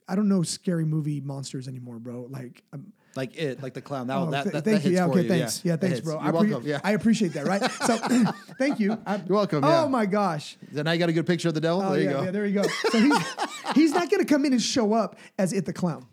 [0.07, 2.27] I don't know scary movie monsters anymore, bro.
[2.29, 4.07] Like I'm Like it, like the clown.
[4.07, 4.95] That, Oh, that, th- that, thank that you.
[4.95, 5.29] Yeah, okay, you.
[5.29, 5.61] thanks.
[5.63, 6.13] Yeah, That thanks, bro.
[6.15, 6.63] You're I welcome.
[6.65, 6.79] Yeah.
[6.83, 7.61] I appreciate that, right?
[7.71, 7.97] So,
[8.57, 8.97] thank you.
[9.05, 9.63] I- You're welcome.
[9.63, 10.57] Oh my gosh.
[10.71, 11.81] Then I got a good picture of the devil.
[11.81, 12.23] Oh there you go.
[12.23, 12.67] yeah, there you go.
[12.91, 13.17] So he's
[13.75, 16.05] he's not going to come in and show up as it the clown,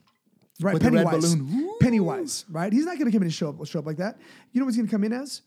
[0.61, 0.74] right?
[0.74, 1.36] With Pennywise.
[1.80, 2.72] Pennywise, right?
[2.72, 4.18] He's not going to come in and show up show up like that.
[4.53, 5.43] You know what he's going to come in as?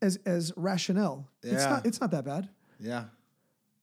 [0.00, 1.28] As as rationale.
[1.42, 1.68] It's Yeah.
[1.70, 1.86] not.
[1.86, 2.48] It's not that bad.
[2.80, 3.04] yeah.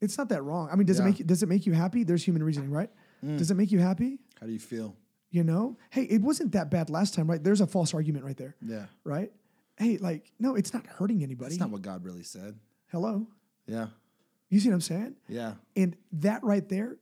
[0.02, 0.70] It's not that wrong.
[0.72, 2.06] I mean, does it make you, does it make you happy?
[2.06, 2.90] There's human reasoning, right?
[3.22, 4.20] Does it make you happy?
[4.40, 4.96] How do you feel?
[5.32, 7.44] You know, hey, it wasn't that bad last time, right?
[7.44, 8.86] There's a false argument right there, Yeah.
[9.04, 9.32] right?
[9.78, 11.50] Hey, like, no, it's not hurting anybody.
[11.52, 12.58] That's not what God really said.
[12.88, 13.28] Hello,
[13.68, 13.88] Yeah.
[14.50, 15.16] you see what I'm saying?
[15.28, 15.56] Yeah.
[15.76, 16.98] And that right there,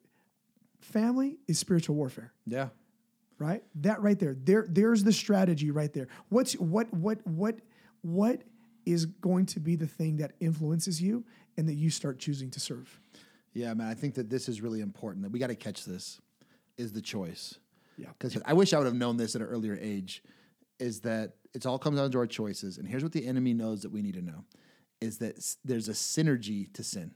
[0.82, 2.70] family is spiritual warfare, Yeah.
[3.40, 3.64] right?
[3.76, 6.08] That right there, there, there's the strategy right there.
[6.30, 7.60] What's what what what
[8.02, 8.42] what
[8.86, 11.26] is going to be the thing that influences you
[11.58, 13.00] and that you start choosing to serve.
[13.58, 13.88] Yeah, man.
[13.88, 15.24] I think that this is really important.
[15.24, 16.22] That we got to catch this.
[16.78, 17.56] Is the choice.
[17.98, 18.10] Yeah.
[18.20, 20.22] Because I wish I would have known this at an earlier age.
[20.80, 22.78] Is that it's all comes down to our choices.
[22.78, 24.46] And here's what the enemy knows that we need to know:
[25.02, 27.16] is that there's a synergy to sin,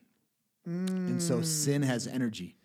[0.65, 2.15] and so sin has mm.
[2.15, 2.55] energy.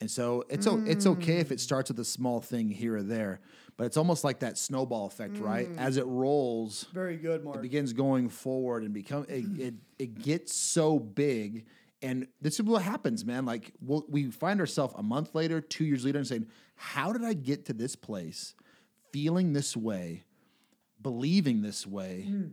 [0.00, 1.60] And so it's o- it's okay if it mm.
[1.60, 3.40] starts with a small thing here or there,
[3.76, 5.68] but it's almost like that snowball effect, right?
[5.68, 5.78] Mm.
[5.78, 7.56] As it rolls, Very good, Mark.
[7.56, 11.64] it begins going forward and become it, it, it gets so big
[12.06, 13.44] and this is what happens man.
[13.44, 16.46] Like we'll, we find ourselves a month later two years later and saying
[16.76, 18.54] how did i get to this place
[19.12, 20.24] feeling this way
[21.02, 22.44] believing this way hmm.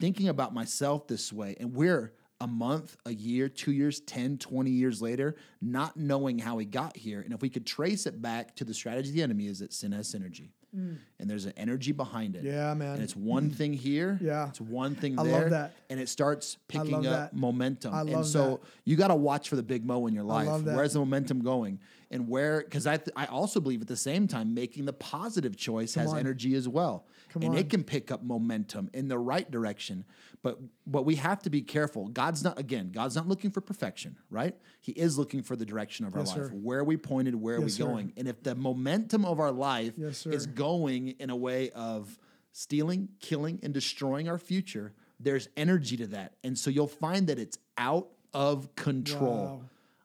[0.00, 1.56] thinking about myself this way?
[1.60, 6.56] And we're a month a year two years 10 20 years later not knowing how
[6.56, 7.20] we got here.
[7.20, 9.72] And if we could trace it back to the strategy of the enemy is that
[9.72, 10.96] sin has synergy Mm.
[11.20, 12.94] and there's an energy behind it Yeah, man.
[12.94, 13.54] and it's one mm.
[13.54, 14.48] thing here Yeah.
[14.48, 15.72] it's one thing I love there that.
[15.90, 17.34] and it starts picking up that.
[17.36, 18.68] momentum I and love so that.
[18.86, 20.74] you got to watch for the big mo in your life love that.
[20.74, 21.78] where's the momentum going
[22.10, 25.56] and where because I, th- I also believe at the same time making the positive
[25.58, 26.18] choice has on.
[26.18, 27.58] energy as well Come and on.
[27.58, 30.04] it can pick up momentum in the right direction
[30.42, 34.16] but but we have to be careful god's not again god's not looking for perfection
[34.30, 36.48] right he is looking for the direction of our Yes, life sir.
[36.50, 37.84] where are we pointed where are Yes, we sir.
[37.84, 42.18] going and if the momentum of our life Yes, is going in a way of
[42.52, 46.34] stealing, killing, and destroying our future, there's energy to that.
[46.44, 49.44] And so you'll find that it's out of control.
[49.46, 49.60] Wow.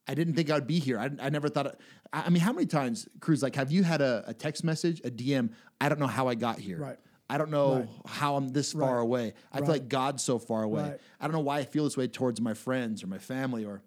[0.07, 0.97] I didn't think I'd be here.
[0.97, 1.75] I, I never thought.
[2.13, 3.43] I I mean, how many times, Cruz?
[3.43, 5.49] Like, have you had a, a text message, a DM?
[5.82, 6.78] I don't know how I got here.
[6.78, 6.97] Right.
[7.30, 7.89] I don't know Right.
[8.05, 9.01] how I'm this far Right.
[9.01, 9.34] away.
[9.51, 9.65] I Right.
[9.65, 10.97] feel like God's so far away.
[11.19, 13.82] I don't know why I feel this way towards my friends or my family or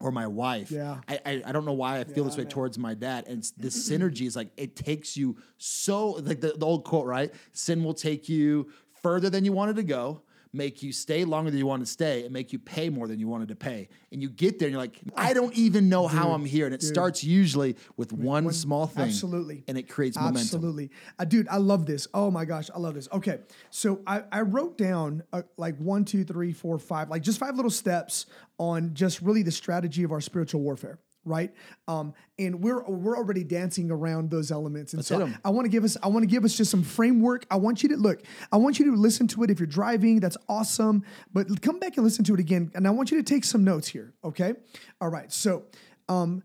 [0.00, 0.72] or my wife.
[0.72, 1.00] Yeah.
[1.06, 2.50] I, I, I don't know why I feel this way man.
[2.50, 3.24] towards my dad.
[3.28, 7.32] And this synergy is like it takes you so like the, the old quote, right?
[7.52, 8.68] Sin will take you
[9.00, 10.22] further than you wanted to go,
[10.52, 13.18] make you stay longer than you want to stay, and make you pay more than
[13.18, 13.88] you wanted to pay.
[14.10, 16.66] And you get there and you're like, I don't even know how I'm here.
[16.66, 19.04] And it starts usually with one, small thing.
[19.04, 19.64] Absolutely.
[19.66, 20.40] And it creates momentum.
[20.40, 20.90] Absolutely.
[21.18, 22.06] Uh, dude, I love this.
[22.12, 23.08] Oh my gosh, I love this.
[23.12, 23.40] Okay.
[23.70, 27.56] So I, I wrote down uh, like one, two, three, four, five, like just five
[27.56, 28.26] little steps
[28.58, 30.98] on just really the strategy of our spiritual warfare.
[31.24, 31.54] Right,
[31.86, 35.38] um, and we're we're already dancing around those elements, and hit so 'em.
[35.44, 37.46] I want to give us I want to give us just some framework.
[37.48, 38.22] I want you to look.
[38.50, 40.18] I want you to listen to it if you're driving.
[40.18, 41.04] That's awesome.
[41.32, 43.62] But come back and listen to it again, and I want you to take some
[43.62, 44.14] notes here.
[44.24, 44.54] Okay,
[45.00, 45.32] all right.
[45.32, 45.62] So
[46.08, 46.42] um,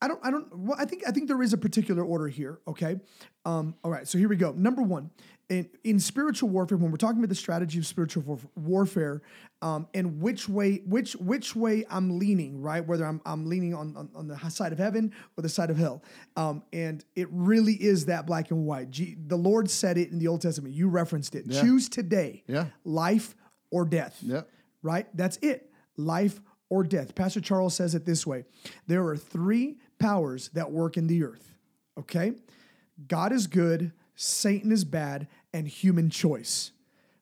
[0.00, 2.60] I don't, I don't, well, I think, I think there is a particular order here.
[2.68, 2.96] Okay.
[3.44, 4.06] Um, all right.
[4.06, 4.52] So here we go.
[4.52, 5.10] Number one,
[5.48, 9.22] in, in spiritual warfare, when we're talking about the strategy of spiritual warf- warfare,
[9.62, 12.84] um, and which way, which, which way I'm leaning, right?
[12.84, 15.76] Whether I'm, I'm leaning on, on, on the side of heaven or the side of
[15.76, 16.02] hell.
[16.36, 18.90] Um, and it really is that black and white.
[18.90, 20.74] G- the Lord said it in the Old Testament.
[20.74, 21.48] You referenced it.
[21.50, 22.66] Choose today, Yeah.
[22.84, 23.34] life
[23.70, 24.42] or death Yeah.
[24.82, 25.06] right?
[25.16, 25.70] That's it.
[25.96, 27.14] Life or death.
[27.14, 28.44] Pastor Charles says it this way
[28.88, 31.52] there are three powers that work in the earth,
[31.98, 32.32] okay?
[33.08, 36.72] God is good, Satan is bad, and human choice,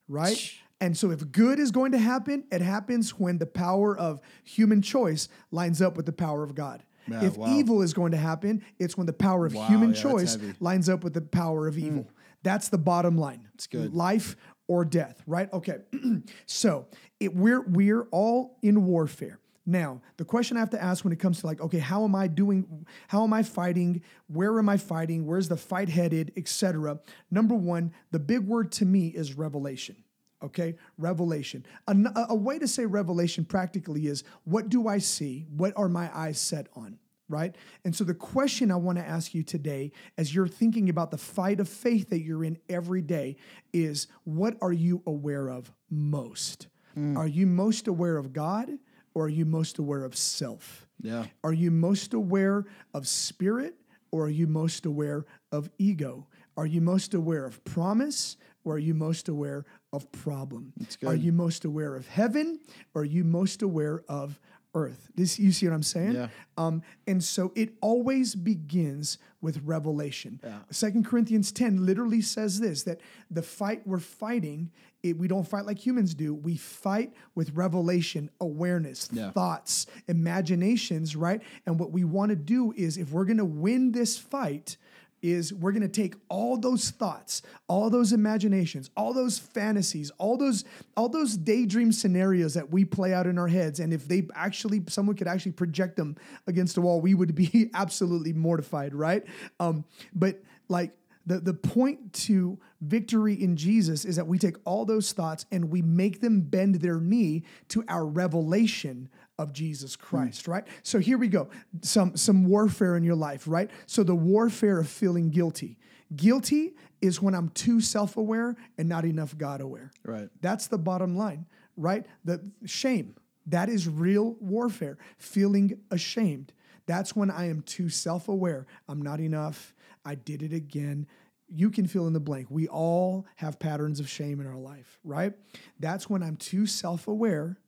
[0.08, 0.52] right?
[0.80, 4.82] And so, if good is going to happen, it happens when the power of human
[4.82, 6.82] choice lines up with the power of God.
[7.06, 7.48] Yeah, if wow.
[7.48, 10.38] evil is going to happen, it's when the power of Wow, human yeah, choice.
[10.60, 12.08] Lines up with the power of evil.
[12.42, 13.48] That's the bottom line.
[13.54, 13.94] It's good.
[13.94, 14.36] Life
[14.68, 15.52] or death, right?
[15.52, 15.78] Okay.
[16.46, 16.86] so
[17.20, 19.38] it, we're we're all in warfare.
[19.66, 22.14] Now, the question I have to ask when it comes to like, okay, how am
[22.14, 22.86] I doing?
[23.08, 24.02] How am I fighting?
[24.26, 25.24] Where am I fighting?
[25.26, 27.00] Where's the fight headed, etc.
[27.30, 29.96] Number one, the big word to me is revelation.
[30.42, 31.64] Okay, revelation.
[31.88, 35.46] A, a- a way to say revelation practically is what do I see?
[35.56, 36.98] What are my eyes set on?
[37.30, 37.56] right?
[37.86, 41.16] And so the question I want to ask you today, as you're thinking about the
[41.16, 43.36] fight of faith that you're in every day,
[43.72, 46.68] is what are you aware of most?
[46.96, 47.16] Mm.
[47.16, 48.78] Are you most aware of God
[49.14, 50.86] or are you most aware of self?
[51.00, 51.26] Yeah.
[51.42, 53.76] Are you most aware of spirit
[54.10, 56.26] or are you most aware of ego?
[56.56, 60.72] Are you most aware of promise or are you most aware of problem?
[61.10, 62.60] Are you most aware of heaven
[62.94, 64.40] or are you most aware of
[64.74, 65.10] earth?
[65.14, 66.12] This you see what I'm saying?
[66.14, 66.28] Yeah.
[66.56, 70.40] Um, and so it always begins with revelation.
[70.70, 73.00] Second Corinthians 10 literally says this that
[73.30, 74.70] the fight we're fighting,
[75.02, 76.34] it, we don't fight like humans do.
[76.34, 79.30] We fight with revelation, awareness, Yeah.
[79.32, 81.42] thoughts, imaginations, right?
[81.66, 84.76] And what we want to do is if we're going to win this fight,
[85.24, 90.36] is we're going to take all those thoughts, all those imaginations, all those fantasies, all
[90.36, 90.64] those
[90.96, 94.82] all those daydream scenarios that we play out in our heads and if they actually
[94.88, 96.14] someone could actually project them
[96.46, 99.24] against a wall, we would be absolutely mortified, right?
[99.58, 100.92] Um, but like
[101.26, 105.70] The, the point to victory in Jesus is that we take all those thoughts and
[105.70, 109.08] we make them bend their knee to our revelation
[109.38, 110.02] of Jesus hmm.
[110.02, 110.66] Christ, right?
[110.82, 111.48] So here we go.
[111.82, 113.70] Some some warfare in your life, right?
[113.86, 115.78] So the warfare of feeling guilty.
[116.14, 119.90] Guilty is when I'm too self-aware and not enough God-aware.
[120.04, 120.28] Right.
[120.40, 122.06] That's the bottom line, right?
[122.24, 123.16] The shame.
[123.46, 124.98] That is real warfare.
[125.18, 126.52] Feeling ashamed.
[126.86, 128.66] That's when I am too self-aware.
[128.88, 129.74] I'm not enough.
[130.04, 131.06] I did it again.
[131.48, 132.46] You can fill in the blank.
[132.50, 135.32] We all have patterns of shame in our life, right?
[135.80, 137.58] That's when I'm too self-aware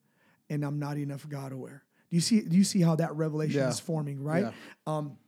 [0.51, 1.82] and I'm not enough God aware.
[2.11, 2.40] Do you see?
[2.42, 3.68] Do you see how that revelation Yeah.
[3.68, 4.22] is forming?
[4.22, 4.44] Right.
[4.44, 4.53] Yeah.
[4.86, 5.18] Um,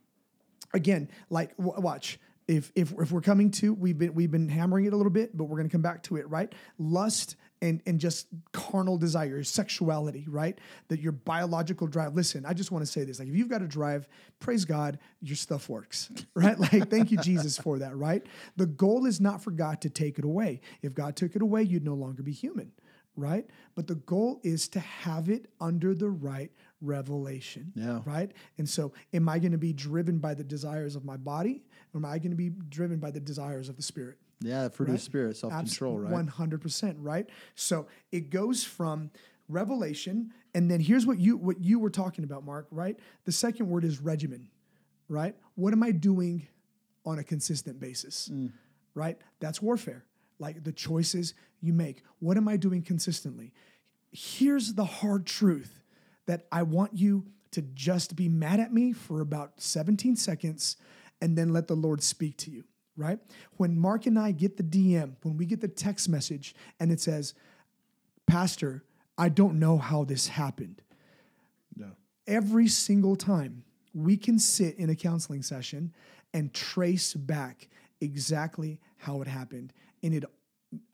[0.73, 2.19] again, like w- watch.
[2.47, 5.37] If, if, if we're coming to we've been we've been hammering it a little bit,
[5.37, 6.51] but we're going to come back to it, right?
[6.79, 10.57] Lust and and just carnal desires, sexuality, right?
[10.87, 12.15] That your biological drive.
[12.15, 14.07] Listen, I just want to say this: like if you've got to drive,
[14.39, 16.57] praise God, your stuff works, right?
[16.57, 18.25] Like thank you Jesus for that, right?
[18.55, 20.61] The goal is not for God to take it away.
[20.81, 22.71] If God took it away, you'd no longer be human
[23.19, 23.45] right?
[23.75, 26.51] But the goal is to have it under the right
[26.81, 27.71] revelation.
[27.75, 28.01] Yeah.
[28.05, 28.31] Right.
[28.57, 31.63] And so, am I going to be driven by the desires of my body,
[31.93, 34.17] or am I going to be driven by the desires of the spirit?
[34.41, 36.11] Yeah, the fruit of the spirit, self control, right?
[36.11, 37.29] One hundred percent, right?
[37.55, 39.11] So it goes from
[39.49, 42.67] revelation, and then here's what you what you were talking about, Mark.
[42.71, 42.97] Right.
[43.25, 44.49] The second word is regimen.
[45.09, 45.35] Right.
[45.55, 46.47] What am I doing
[47.05, 48.29] on a consistent basis?
[48.31, 48.53] Mm.
[48.93, 49.17] Right.
[49.39, 50.05] That's warfare.
[50.39, 52.01] Like the choices you make.
[52.19, 53.53] What am I doing consistently?
[54.11, 55.81] Here's the hard truth
[56.25, 60.77] that I want you to just be mad at me for about 17 seconds
[61.21, 62.63] and then let the Lord speak to you,
[62.95, 63.19] right?
[63.57, 67.01] When Mark and I get the DM, when we get the text message and it
[67.01, 67.33] says,
[68.27, 68.83] Pastor,
[69.17, 70.81] I don't know how this happened.
[71.75, 71.87] Yeah.
[72.27, 73.63] Every single time
[73.93, 75.93] we can sit in a counseling session
[76.33, 77.67] and trace back
[78.01, 79.73] exactly how it happened.
[80.03, 80.25] And it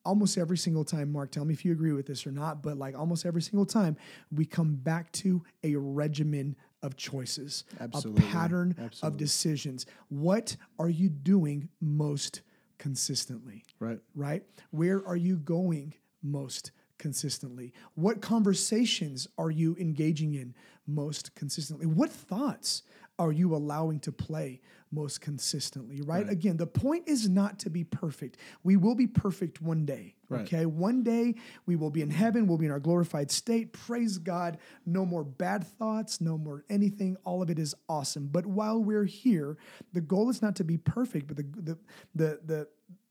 [0.03, 2.77] almost every single time, Mark, tell me if you agree with this or not, but
[2.77, 3.97] like almost every single time,
[4.31, 8.25] we come back to a regimen of choices, Absolutely.
[8.25, 9.85] a pattern of decisions.
[10.09, 12.41] What are you doing most
[12.77, 13.65] consistently?
[13.79, 13.99] Right.
[14.13, 14.43] right?
[14.71, 17.73] Where are you going most consistently?
[17.95, 20.53] What conversations are you engaging in
[20.87, 21.85] most consistently?
[21.85, 22.83] What thoughts
[23.17, 24.61] are you allowing to play
[24.95, 26.27] most consistently, right?
[26.29, 28.37] Again, the point is not to be perfect.
[28.63, 30.41] We will be perfect one day, Right.
[30.41, 30.65] okay?
[30.65, 31.35] One day
[31.65, 33.73] we will be in heaven, we'll be in our glorified state.
[33.73, 34.57] Praise God.
[34.85, 37.17] No more bad thoughts, no more anything.
[37.25, 38.27] All of it is awesome.
[38.31, 39.57] But while we're here,
[39.93, 41.77] the goal is not to be perfect, but the the
[42.15, 42.67] the the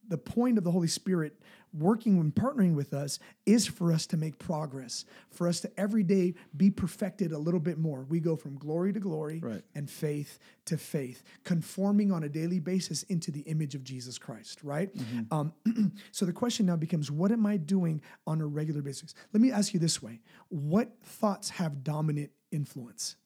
[0.09, 1.41] the point of the Holy Spirit
[1.77, 6.05] working and partnering with us is for us to make progress, for us to every
[6.05, 8.07] day be perfected a little bit more.
[8.09, 9.63] We go from glory to glory Right.
[9.75, 14.63] and faith to faith, conforming on a daily basis into the image of Jesus Christ,
[14.63, 14.91] right?
[15.33, 15.53] Um,
[16.13, 19.13] so the question now becomes what am I doing on a regular basis?
[19.33, 23.17] Let me ask you this way What thoughts have dominant influence?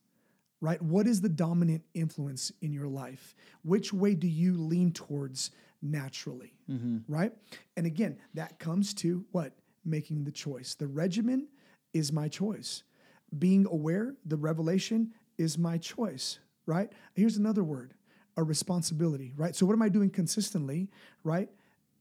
[0.61, 0.81] Right?
[0.83, 3.35] What is the dominant influence in your life?
[3.63, 5.51] Which way do you lean towards
[5.81, 6.99] naturally, mm-hmm.
[7.13, 7.33] right?
[7.77, 9.53] And again, that comes to what?
[9.85, 10.75] Making the choice.
[10.75, 11.49] The regimen
[11.95, 12.83] is my choice.
[13.39, 16.91] Being aware, the revelation is my choice, right?
[17.15, 17.95] Here's another word
[18.37, 19.57] a responsibility, right?
[19.57, 20.89] So, what am I doing consistently,
[21.25, 21.49] right?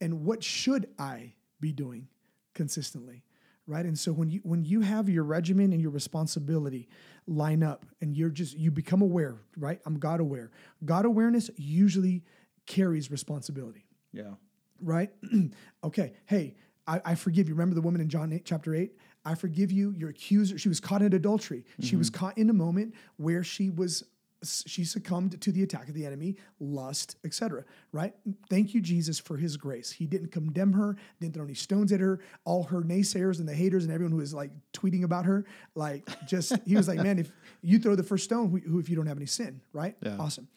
[0.00, 2.06] And what should I be doing
[2.54, 3.24] consistently?
[3.68, 3.84] Right?
[3.84, 6.88] And so when you when you have your regimen and your responsibility
[7.26, 9.78] line up and you're just you become aware right?
[9.86, 10.50] I'm god aware.
[10.84, 12.24] God awareness usually
[12.66, 13.84] carries responsibility.
[14.12, 14.34] Yeah.
[14.80, 15.10] right?
[15.84, 16.56] Okay hey
[16.86, 17.54] I, I forgive you.
[17.54, 18.90] Remember the woman in john 8 chapter 8
[19.24, 21.64] i forgive you your accuser she was caught in adultery.
[21.80, 22.24] She was mm-hmm.
[22.24, 24.02] caught in a moment where she was
[24.44, 28.14] she succumbed to the attack of the enemy lust etc right?
[28.48, 29.90] Thank you jesus for his grace.
[29.90, 32.20] He didn't condemn her didn't throw any stones at her.
[32.44, 36.08] All her naysayers and the haters and everyone who was like tweeting about her like
[36.26, 37.30] just he was like man if
[37.62, 39.96] you throw the first stone who, who if you don't have any sin right?
[40.02, 40.16] Yeah.
[40.18, 40.48] awesome.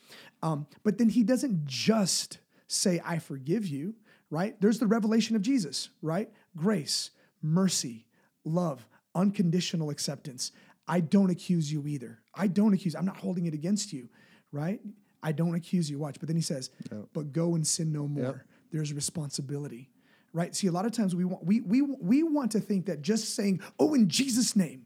[0.44, 3.96] Um, but then he doesn't just say i forgive you
[4.30, 4.60] right?
[4.62, 6.30] There's the revelation of jesus right?
[6.56, 7.12] Grace
[7.42, 8.06] mercy
[8.46, 10.52] love unconditional acceptance.
[10.88, 14.10] I don't accuse you either i don't accuse i'm not holding it against you
[14.52, 14.80] right?
[15.24, 16.18] I don't accuse you watch.
[16.20, 16.70] But then he says
[17.14, 18.46] but go and sin no more.
[18.72, 19.90] There's responsibility.
[20.34, 20.56] Right?
[20.56, 23.36] See a lot of times we want we we we want to think that just
[23.36, 24.86] saying oh in jesus name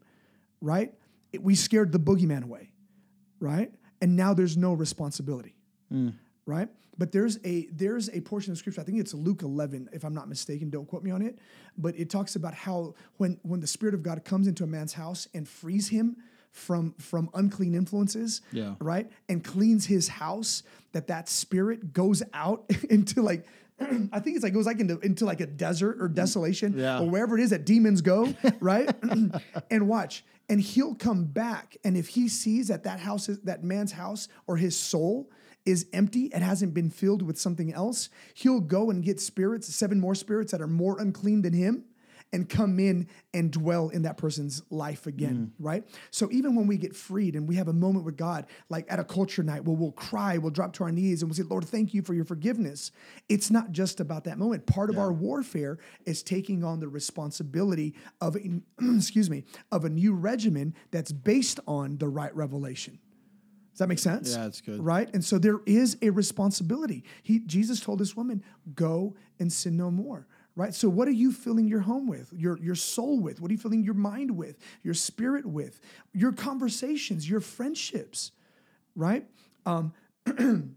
[0.59, 0.93] right?
[1.31, 2.71] It, we scared the boogeyman away
[3.39, 3.71] right?
[4.01, 5.55] And now there's no responsibility
[5.91, 6.09] hmm.
[6.45, 6.69] right?
[6.97, 10.13] But there's a there's a portion of scripture i think it's luke 11 if i'm
[10.13, 11.37] not mistaken don't quote me on it
[11.77, 14.93] but it talks about how when when the spirit of god comes into a man's
[14.93, 16.15] house and frees him
[16.56, 18.76] from from unclean influences Yeah.
[18.80, 23.45] right and cleans his house that that spirit goes out into like
[23.80, 26.99] I think it's like goes like into into like a desert or desolation Yeah.
[27.01, 28.89] or wherever it is that demons go, right?
[29.70, 33.66] and watch, and he'll come back, and if he sees that that house is that
[33.66, 35.30] man's house or his soul
[35.66, 39.99] is empty and hasn't been filled with something else, he'll go and get spirits, seven
[39.99, 41.84] more spirits that are more unclean than him,
[42.36, 45.65] and come in and dwell in that person's life again, mm.
[45.65, 45.88] right?
[46.11, 48.99] So even when we get freed and we have a moment with God, like at
[48.99, 51.63] a culture night where we'll cry, we'll drop to our knees and we'll say, Lord,
[51.63, 52.91] thank you for your forgiveness.
[53.29, 54.65] It's not just about that moment.
[54.65, 58.61] Part of our warfare is taking on the responsibility of, a-
[58.95, 62.99] excuse me, of a new regimen that's based on the right revelation.
[63.71, 64.36] Does that make sense?
[64.36, 64.83] Yeah, it's good.
[64.83, 65.09] Right?
[65.13, 67.05] And so there is a responsibility.
[67.23, 70.27] He Jesus told this woman, go and sin no more.
[70.58, 70.74] Right?
[70.74, 72.32] So what are you filling your home with?
[72.32, 73.41] Your your soul with?
[73.41, 74.58] What are you filling your mind with?
[74.84, 75.82] Your spirit with?
[76.14, 78.32] Your conversations, your friendships,
[78.95, 79.26] right?
[79.66, 79.93] Um,
[80.26, 80.76] and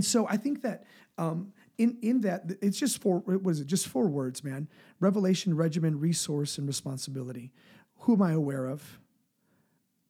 [0.00, 0.84] so I think that
[1.18, 3.18] um, in in that it's just four.
[3.18, 3.66] What is it?
[3.66, 4.68] Just four words, man.
[4.98, 7.52] Revelation, regimen, resource, and responsibility.
[8.00, 8.98] Who am I aware of?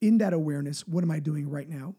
[0.01, 1.95] In that awareness, what am I doing right now?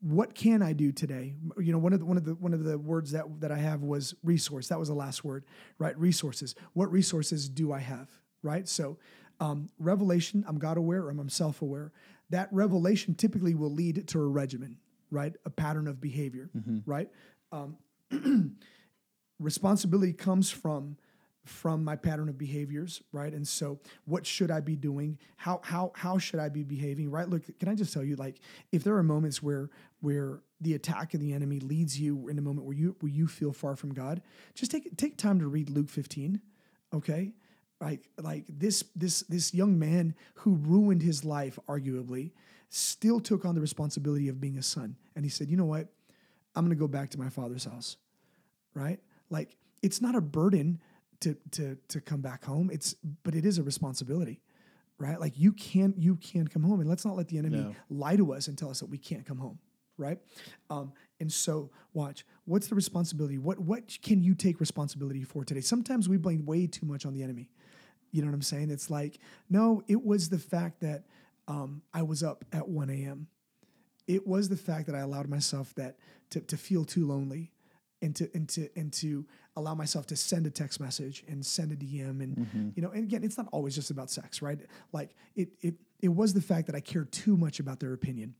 [0.00, 1.34] What can I do today?
[1.58, 3.58] You know, one of the one of the one of the words that that I
[3.58, 4.68] have was resource.
[4.68, 5.44] That was the last word,
[5.78, 5.98] right?
[5.98, 6.54] Resources.
[6.72, 8.08] What resources do I have?
[8.42, 8.68] Right.
[8.68, 8.98] So,
[9.40, 10.44] um, revelation.
[10.46, 11.02] I'm God aware.
[11.02, 11.92] Or I'm self aware.
[12.30, 14.76] That revelation typically will lead to a regimen,
[15.10, 15.34] right?
[15.44, 16.50] A pattern of behavior,
[16.86, 17.08] right?
[17.50, 17.76] Um,
[19.40, 20.96] responsibility comes from
[21.44, 25.90] from my pattern of behaviors right and so what should i be doing how how
[25.94, 28.38] how should i be behaving right look can i just tell you like
[28.70, 29.70] if there are moments where
[30.00, 33.26] where the attack of the enemy leads you in a moment where you where you
[33.26, 34.20] feel far from god
[34.54, 36.40] just take take time to read luke 15
[36.94, 37.32] okay
[37.80, 42.32] like like this this this young man who ruined his life arguably
[42.70, 45.88] still took on the responsibility of being a son and he said you know what
[46.56, 47.96] i'm going to go back to my father's house
[48.74, 49.00] right?
[49.30, 50.80] Like it's not a burden
[51.20, 52.70] to to to come back home.
[52.72, 52.94] It's
[53.24, 54.40] but it is a responsibility,
[54.98, 55.18] right?
[55.18, 57.72] Like you can you can come home, and let's not let the enemy Yeah.
[57.88, 59.58] lie to us and tell us that we can't come home,
[59.98, 60.18] right?
[60.70, 63.38] Um, and so watch what's the responsibility?
[63.38, 65.60] What what can you take responsibility for today?
[65.60, 67.50] Sometimes we blame way too much on the enemy.
[68.10, 68.70] You know what I'm saying?
[68.70, 69.18] It's like
[69.50, 71.04] no, it was the fact that
[71.46, 73.28] um, I was up at 1 a.m
[74.08, 75.98] it was the fact that I allowed myself that
[76.30, 77.52] to, to feel too lonely
[78.00, 79.26] and to and to and to
[79.56, 83.04] allow myself to send a text message and send a DM and you know and
[83.04, 84.58] again it's not always just about sex right
[84.92, 88.34] like it it it was the fact that I cared too much about their opinion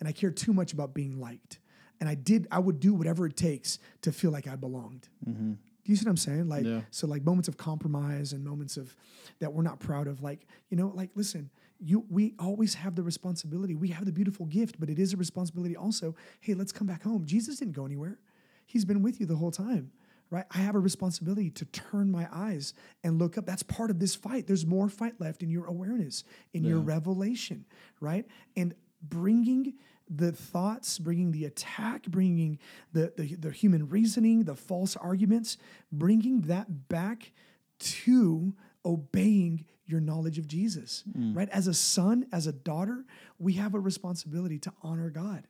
[0.00, 1.58] and I cared too much about being liked
[2.00, 5.08] and I did I would do whatever it takes to feel like I belonged.
[5.28, 5.52] Mm-hmm.
[5.52, 6.48] Do you see what I'm saying?
[6.48, 6.80] Like, Yeah.
[6.90, 8.94] so like moments of compromise and moments of
[9.38, 10.22] that we're not proud of.
[10.22, 13.74] Like, you know, like listen, you we always have the responsibility.
[13.74, 16.14] We have the beautiful gift, but it is a responsibility also.
[16.40, 17.24] Hey, let's come back home.
[17.24, 18.18] Jesus didn't go anywhere.
[18.66, 19.92] He's been with you the whole time.
[20.28, 20.44] Right?
[20.50, 22.74] I have a responsibility to turn my eyes
[23.04, 23.46] and look up.
[23.46, 24.48] That's part of this fight.
[24.48, 27.64] There's more fight left in your awareness, in your revelation,
[28.00, 28.26] right?
[28.56, 28.74] And
[29.08, 29.74] bringing
[30.08, 32.58] the thoughts, bringing the attack, bringing
[32.92, 35.58] the, the, the human reasoning, the false arguments,
[35.90, 37.32] bringing that back
[37.78, 38.54] to
[38.84, 41.36] obeying your knowledge of Jesus, mm.
[41.36, 41.48] right?
[41.50, 43.04] As a son, as a daughter,
[43.38, 45.46] we have a responsibility to honor God,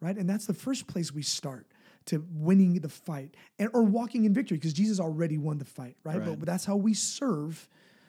[0.00, 0.16] right?
[0.16, 1.66] And that's the first place we start
[2.06, 5.96] to winning the fight and, or walking in victory because Jesus already won the fight,
[6.04, 6.18] right?
[6.18, 6.38] But, Right.
[6.38, 7.68] but that's how we serve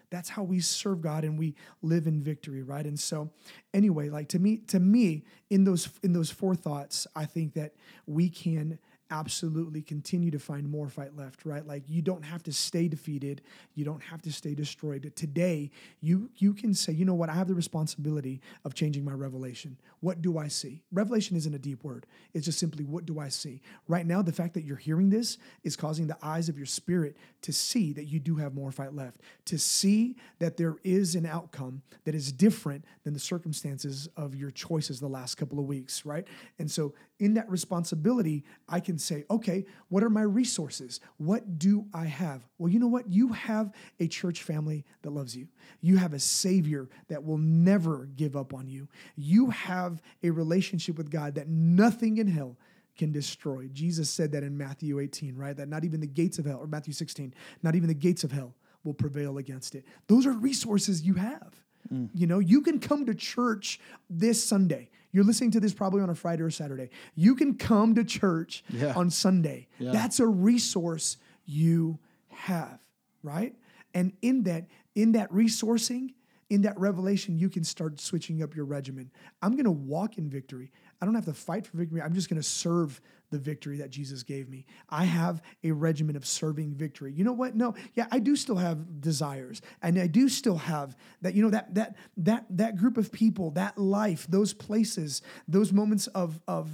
[0.10, 2.86] that's how we serve God and we live in victory, right?
[2.86, 3.30] And so
[3.74, 7.74] anyway, like to me to me in those in those four thoughts, I think that
[8.06, 8.80] we can
[9.10, 11.66] absolutely continue to find more fight left, right?
[11.66, 13.42] Like you don't have to stay defeated,
[13.76, 15.12] you don't have to stay destroyed.
[15.16, 17.30] Today, you you can say, "You know what?
[17.30, 19.78] I have the responsibility of changing my revelation.
[20.00, 22.06] What do I see?" Revelation isn't a deep word.
[22.34, 23.62] It's just simply what do I see?
[23.88, 27.18] Right now, the fact that you're hearing this is causing the eyes of your spirit
[27.42, 31.26] to see that you do have more fight left, to see that there is an
[31.26, 36.06] outcome that is different than the circumstances of your choices the last couple of weeks,
[36.06, 36.28] right?
[36.60, 41.00] And so, in that responsibility, I can say, okay, what are my resources?
[41.18, 42.48] What do I have?
[42.58, 43.10] Well, you know what?
[43.10, 45.48] You have a church family that loves you.
[45.82, 48.88] You have a Savior that will never give up on you.
[49.16, 52.58] You have a relationship with God that nothing in hell
[52.98, 53.70] can destroy.
[53.74, 55.56] Jesus said that in Matthew 18, right?
[55.56, 57.34] That not even the gates of hell, or Matthew 16,
[57.64, 59.86] not even the gates of hell will prevail against it.
[60.08, 61.54] Those are resources you have.
[61.94, 62.10] Mm.
[62.14, 63.80] You know, you can come to church
[64.10, 64.90] this Sunday.
[65.12, 66.90] You're listening to this probably on a Friday or Saturday.
[67.16, 68.94] You can come to church Yeah.
[68.96, 69.68] on Sunday.
[69.80, 69.92] Yeah.
[69.92, 72.00] That's a resource you
[72.30, 72.80] have,
[73.24, 73.56] right?
[73.94, 76.14] And in that, in that resourcing,
[76.50, 79.12] in that revelation, you can start switching up your regimen.
[79.42, 80.72] I'm going to walk in victory.
[81.02, 82.02] I don't have to fight for victory.
[82.02, 84.66] I'm just going to serve the victory that Jesus gave me.
[84.90, 87.12] I have a regimen of serving victory.
[87.12, 87.56] You know what?
[87.56, 91.34] No, yeah, I do still have desires, and I do still have that.
[91.34, 96.08] You know that that that that group of people, that life, those places, those moments
[96.08, 96.70] of of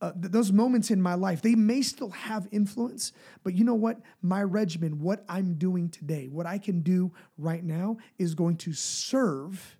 [0.00, 3.12] uh, th- those moments in my life, they may still have influence,
[3.42, 4.00] but you know what?
[4.22, 8.72] My regimen, what I'm doing today, what I can do right now is going to
[8.72, 9.76] serve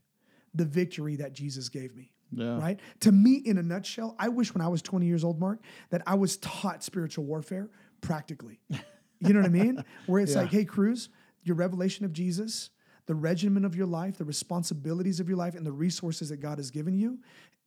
[0.55, 2.11] the victory that Jesus gave me.
[2.33, 2.59] Yeah.
[2.59, 2.81] Right?
[3.01, 5.61] To me, in a nutshell, I wish when I was 20 years old, Mark,
[5.91, 7.71] that I was taught spiritual warfare
[8.01, 8.61] practically.
[9.21, 9.85] You know what I mean?
[10.07, 10.43] Where it's Yeah.
[10.43, 11.09] like, hey, Cruz,
[11.43, 12.71] your revelation of Jesus,
[13.07, 16.59] the regimen of your life, the responsibilities of your life, and the resources that God
[16.59, 17.19] has given you,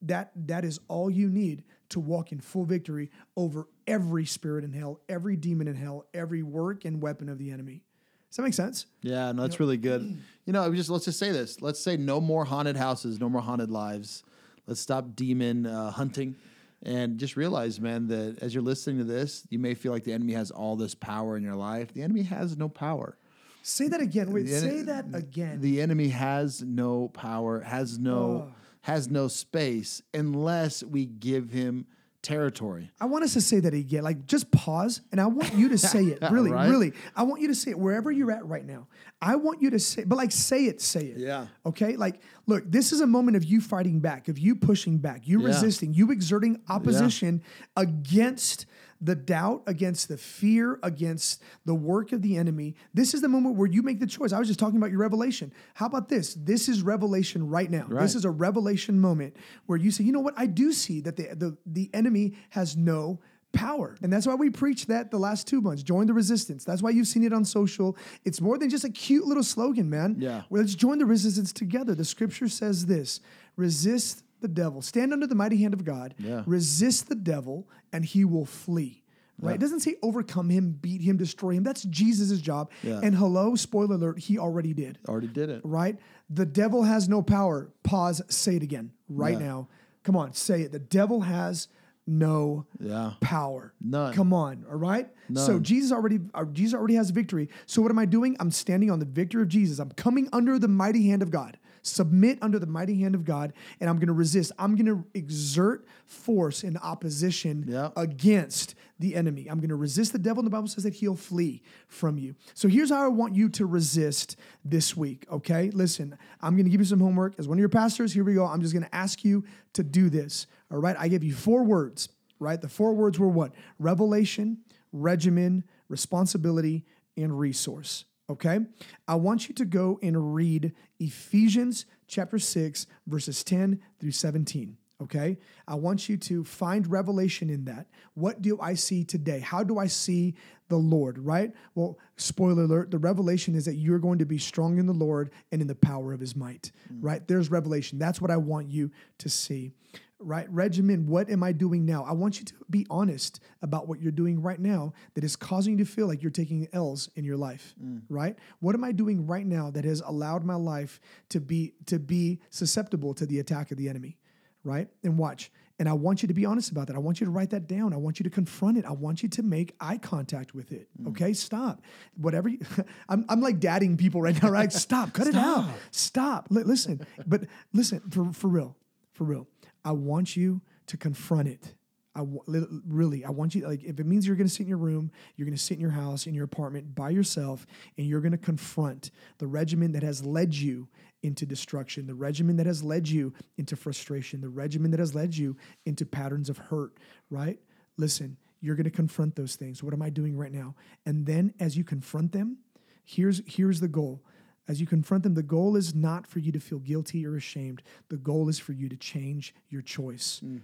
[0.04, 4.72] that that is all you need to walk in full victory over every spirit in
[4.74, 7.82] hell, every demon in hell, every work and weapon of the enemy.
[8.30, 8.86] Does that make sense?
[9.02, 10.22] Yeah, no, that's really good.
[10.46, 11.62] You know, we just let's just say this.
[11.62, 14.24] Let's say no more haunted houses, no more haunted lives.
[14.70, 16.36] Let's stop demon uh, hunting,
[16.84, 20.14] and just realize, man, that as you're listening to this, you may feel like the
[20.14, 21.92] enemy has all this power in your life.
[21.92, 23.18] The enemy has no power.
[23.64, 24.32] Say that again.
[24.32, 25.60] Wait, ene- say that again.
[25.60, 31.88] The enemy has no power, has no has no space unless we give him
[32.22, 32.92] territory.
[33.00, 34.04] I want us to say that again.
[34.04, 36.20] Like, just pause, and I want you to say it.
[36.30, 36.70] Really, Right?
[36.70, 36.94] really.
[37.16, 38.88] I want you to say it wherever you're at right now.
[39.22, 41.18] I want you to say, but like, say it, say it.
[41.18, 41.48] Yeah.
[41.66, 41.96] Okay.
[41.96, 45.40] Like, look, this is a moment of you fighting back, of you pushing back, you
[45.42, 45.48] Yeah.
[45.48, 47.42] resisting, you exerting opposition
[47.76, 48.66] against
[49.02, 52.76] the doubt, against the fear, against the work of the enemy.
[52.94, 54.34] This is the moment where you make the choice.
[54.34, 55.54] I was just talking about your revelation.
[55.74, 56.34] How about this?
[56.34, 57.86] This is revelation right now.
[57.88, 58.02] Right.
[58.02, 59.38] This is a revelation moment
[59.68, 60.34] where you say, you know what?
[60.38, 63.20] I do see that the, the, the enemy has no
[63.52, 63.96] power.
[64.02, 65.82] And that's why we preach that the last two months.
[65.82, 66.64] Join the resistance.
[66.64, 67.98] That's why you've seen it on social.
[68.26, 70.18] It's more than just a cute little slogan, man.
[70.20, 70.44] Yeah.
[70.50, 71.96] Well, let's join the resistance together.
[71.96, 73.22] The scripture says this
[73.56, 76.44] resist the devil, stand under the mighty hand of God, Yeah.
[76.46, 79.04] resist the devil, and he will flee.
[79.42, 79.56] Right?
[79.56, 81.64] It doesn't say overcome him, beat him, destroy him.
[81.64, 82.70] That's Jesus' job.
[82.84, 83.00] Yeah.
[83.02, 85.62] And hello, spoiler alert, he already did Already did it.
[85.64, 85.98] right?
[86.30, 87.70] The devil has no power.
[87.84, 89.46] Pause, say it again right Yeah.
[89.48, 89.68] now.
[90.04, 90.74] Come on, say it.
[90.74, 91.70] The devil has
[92.06, 93.14] no Yeah.
[93.22, 93.74] power.
[93.80, 94.14] None.
[94.14, 95.08] Come on, all right?
[95.30, 95.46] None.
[95.46, 97.48] So Jesus already uh, Jesus already has victory.
[97.66, 98.36] So what am I doing?
[98.42, 99.80] I'm standing on the victory of Jesus.
[99.80, 101.58] I'm coming under the mighty hand of God.
[101.90, 104.52] Submit under the mighty hand of God, and I'm going to resist.
[104.60, 107.90] I'm going to exert force in opposition Yeah.
[107.96, 109.48] against the enemy.
[109.50, 110.42] I'm going to resist the devil.
[110.42, 112.36] And the Bible says that he'll flee from you.
[112.54, 114.36] So here's how I want you to resist
[114.66, 115.26] this week.
[115.32, 115.70] Okay.
[115.72, 117.36] Listen, I'm going to give you some homework.
[117.40, 118.46] As one of your pastors, here we go.
[118.46, 120.48] I'm just going to ask you to do this.
[120.72, 120.96] All right.
[121.00, 122.10] I give you four words,
[122.40, 122.60] right?
[122.60, 123.54] The four words were what?
[123.80, 124.58] Revelation,
[124.92, 126.86] regimen, responsibility,
[127.18, 128.06] and resource.
[128.30, 128.60] Okay.
[129.08, 134.78] I want you to go and read Ephesians chapter 6, verses 10 through 17.
[135.02, 135.38] Okay.
[135.68, 137.88] I want you to find revelation in that.
[138.14, 139.40] What do I see today?
[139.40, 140.36] How do I see
[140.68, 141.54] the Lord, right?
[141.74, 145.32] Well, spoiler alert, the revelation is that you're going to be strong in the Lord
[145.52, 147.00] and in the power of his might, mm.
[147.02, 147.28] right?
[147.28, 147.98] There's revelation.
[147.98, 149.72] That's what I want you to see,
[150.20, 150.52] right?
[150.52, 152.04] Regimen, what am I doing now?
[152.04, 155.78] I want you to be honest about what you're doing right now that is causing
[155.78, 158.02] you to feel like you're taking L's in your life, mm.
[158.10, 158.36] right?
[158.60, 161.00] What am I doing right now that has allowed my life
[161.30, 164.18] to be to be susceptible to the attack of the enemy?
[164.64, 164.88] right?
[165.04, 165.52] And watch.
[165.80, 166.98] And I want you to be honest about that.
[166.98, 167.94] I want you to write that down.
[167.94, 168.84] I want you to confront it.
[168.84, 170.90] I want you to make eye contact with it.
[171.02, 171.10] Mm.
[171.10, 171.82] Okay, stop.
[172.18, 172.50] Whatever.
[172.50, 172.60] You,
[173.10, 174.72] I'm, I'm like dadding people right now, right?
[174.74, 175.14] Stop.
[175.14, 175.70] Cut it out.
[175.92, 176.48] Stop.
[176.50, 177.06] Li- listen.
[177.26, 177.44] But
[177.74, 178.76] listen for for real,
[179.20, 179.48] for real.
[179.84, 181.76] I want you to confront it.
[182.16, 184.78] I really, I want you like if it means you're going to sit in your
[184.78, 187.68] room, you're going to sit in your house, in your apartment by yourself,
[187.98, 190.88] and you're going to confront the regimen that has led you
[191.22, 195.36] into destruction, the regimen that has led you into frustration, the regimen that has led
[195.36, 196.94] you into patterns of hurt.
[197.30, 197.60] Right?
[197.98, 199.84] Listen, you're going to confront those things.
[199.84, 200.76] What am I doing right now?
[201.06, 202.60] And then as you confront them,
[203.04, 204.24] here's here's the goal.
[204.70, 207.82] As you confront them, the goal is not for you to feel guilty or ashamed.
[208.10, 210.40] The goal is for you to change your choice.
[210.42, 210.58] Hmm.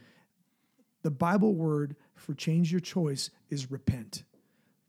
[1.01, 4.23] The Bible word for change your choice is repent.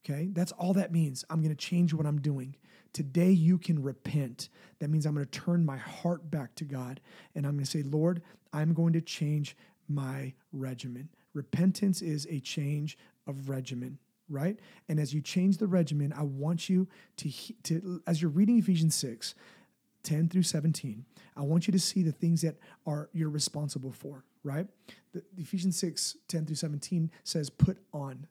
[0.04, 0.28] Okay?
[0.32, 1.24] That's all that means.
[1.30, 2.56] I'm going to change what I'm doing.
[2.92, 4.50] Today you can repent.
[4.80, 7.00] That means I'm going to turn my heart back to God
[7.34, 8.20] and I'm going to say, Lord,
[8.52, 9.56] I'm going to change
[9.88, 11.08] my regimen.
[11.32, 13.98] Repentance is a change of regimen,
[14.28, 14.58] right?
[14.88, 17.30] And as you change the regimen, I want you to,
[17.64, 19.34] to as you're reading Ephesians 6,
[20.02, 21.04] 10 through 17,
[21.36, 22.56] I want you to see the things that
[22.86, 24.66] are you're responsible for, right?
[25.12, 28.26] The, Ephesians 6, 10 through 17 says, put on,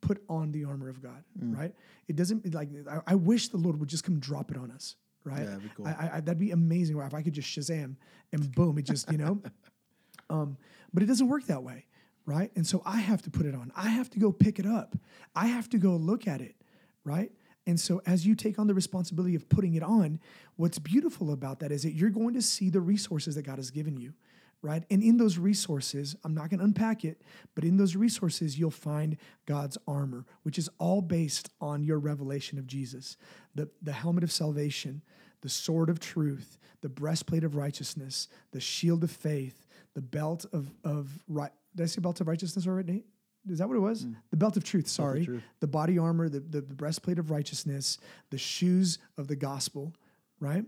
[0.00, 1.22] put on the armor of God,
[1.56, 1.74] right?
[2.08, 4.96] It doesn't like I, I wish the Lord would just come drop it on us,
[5.24, 5.40] right?
[5.40, 5.86] Yeah, that'd be cool.
[5.86, 6.98] I, I, that'd be amazing.
[6.98, 7.96] If I could just Shazam
[8.32, 9.42] and boom, it just you know.
[10.30, 10.56] um,
[10.92, 11.84] but it doesn't work that way,
[12.28, 12.52] right?
[12.54, 13.72] And so I have to put it on.
[13.74, 14.94] I have to go pick it up.
[15.34, 16.56] I have to go look at it,
[17.02, 17.32] right?
[17.66, 20.20] And so as you take on the responsibility of putting it on,
[20.56, 23.70] what's beautiful about that is that you're going to see the resources that God has
[23.70, 24.12] given you
[24.60, 24.82] right?
[24.90, 27.22] And in those resources, I'm not going to unpack it,
[27.54, 29.16] but in those resources, you'll find
[29.46, 33.16] God's armor, which is all based on your revelation of Jesus
[33.54, 35.02] the, the helmet of salvation,
[35.42, 40.72] the sword of truth, the breastplate of righteousness, the shield of faith, the belt of,
[40.84, 41.52] of right.
[41.74, 43.04] Did I say belt of righteousness already?
[43.48, 44.06] Is that what it was?
[44.30, 45.24] The belt of truth, sorry.
[45.24, 45.42] truth.
[45.60, 47.98] The body armor, the, the, the breastplate of righteousness,
[48.30, 49.94] the shoes of the gospel,
[50.40, 50.64] right?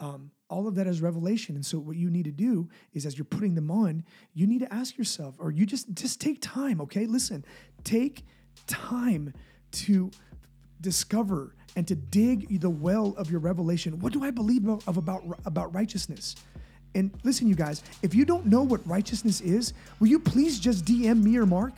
[0.00, 3.16] um, all of that is revelation and so what you need to do is as
[3.16, 6.80] you're putting them on you need to ask yourself or you just just take time
[6.80, 7.44] okay listen
[7.84, 8.24] take
[8.66, 9.32] time
[9.70, 10.10] to
[10.80, 14.96] discover and to dig the well of your revelation what do i believe of, of
[14.96, 16.34] about about righteousness
[16.94, 20.84] and listen you guys if you don't know what righteousness is will you please just
[20.84, 21.72] dm me or mark?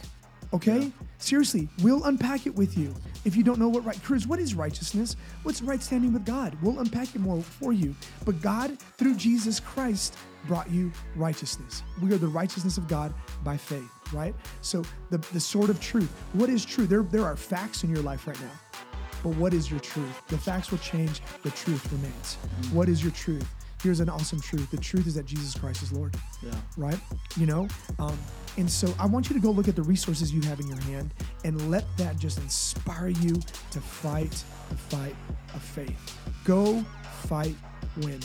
[0.52, 0.92] Okay?
[1.18, 2.94] Seriously we'll unpack it with you.
[3.24, 5.16] If you don't know what right cruz what is righteousness?
[5.42, 6.56] What's right standing with god?
[6.62, 7.94] We'll unpack it more for you.
[8.24, 11.82] But god through jesus christ brought you righteousness.
[12.00, 13.12] We are the righteousness of god
[13.42, 14.34] by faith right?
[14.60, 16.10] So the, the sword of truth.
[16.32, 16.86] What is true?
[16.86, 18.78] There, there are facts in your life right now.
[19.22, 20.22] But what is your truth?
[20.28, 22.34] The facts will change the truth remains.
[22.72, 23.46] What is your truth
[23.82, 26.54] here's an awesome truth the truth is that jesus christ is lord Yeah.
[26.76, 26.98] right?
[27.36, 27.68] You know?
[27.98, 28.16] Um,
[28.58, 30.80] and so I want you to go look at the resources you have in your
[30.82, 31.12] hand
[31.44, 33.34] and let that just inspire you
[33.70, 34.30] to fight
[34.70, 35.14] the fight
[35.54, 36.18] of faith.
[36.44, 36.82] Go
[37.26, 37.54] fight,
[37.98, 38.20] win.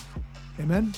[0.60, 0.94] Amen?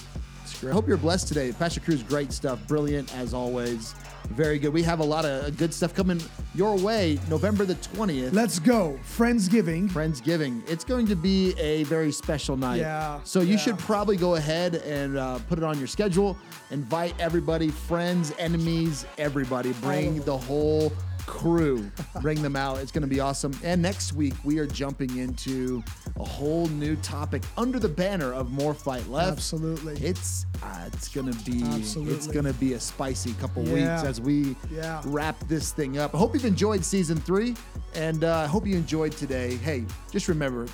[0.64, 1.52] I hope you're blessed today.
[1.52, 2.60] Pastor Cruz, great stuff.
[2.68, 3.96] Brilliant as always.
[4.30, 4.74] Very good.
[4.74, 6.20] We have a lot of good stuff coming
[6.56, 8.34] your way November the 20th.
[8.34, 9.00] Let's go.
[9.18, 9.90] Friendsgiving.
[9.90, 10.68] Friendsgiving.
[10.70, 12.80] It's going to be a very special night.
[12.80, 13.58] Yeah, So you yeah.
[13.58, 16.38] should probably go ahead and uh, put it on your schedule.
[16.72, 19.74] Invite everybody, friends, enemies, everybody.
[19.74, 20.92] Bring the whole
[21.26, 21.90] crew.
[22.22, 22.80] Bring them out.
[22.80, 23.54] It's going to be awesome.
[23.64, 25.84] And next week we are jumping into
[26.20, 29.32] a whole new topic under the banner of More Fight Left.
[29.32, 29.94] Absolutely.
[30.06, 31.62] It's uh, it's gonna be
[32.10, 33.74] it's gonna be a spicy couple Yeah.
[33.98, 35.02] weeks as we Yeah.
[35.06, 36.16] wrap this thing up.
[36.16, 37.56] I hope you've enjoyed season three,
[37.96, 39.56] and uh, I hope you enjoyed today.
[39.58, 40.68] Hey, just remember.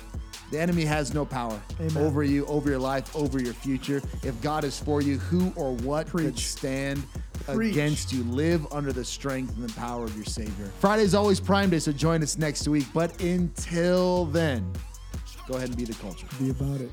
[0.50, 1.96] The enemy has no power Amen.
[1.96, 4.02] over you, over your life, over your future.
[4.22, 7.04] If God is for you, who or what could stand
[7.44, 7.72] Preach.
[7.72, 8.24] against you?
[8.24, 10.66] Live under the strength and the power of your Savior.
[10.80, 12.86] Friday is always Prime Day, so join us next week.
[12.92, 14.72] But until then,
[15.46, 16.26] go ahead and be the culture.
[16.40, 16.90] Be about it.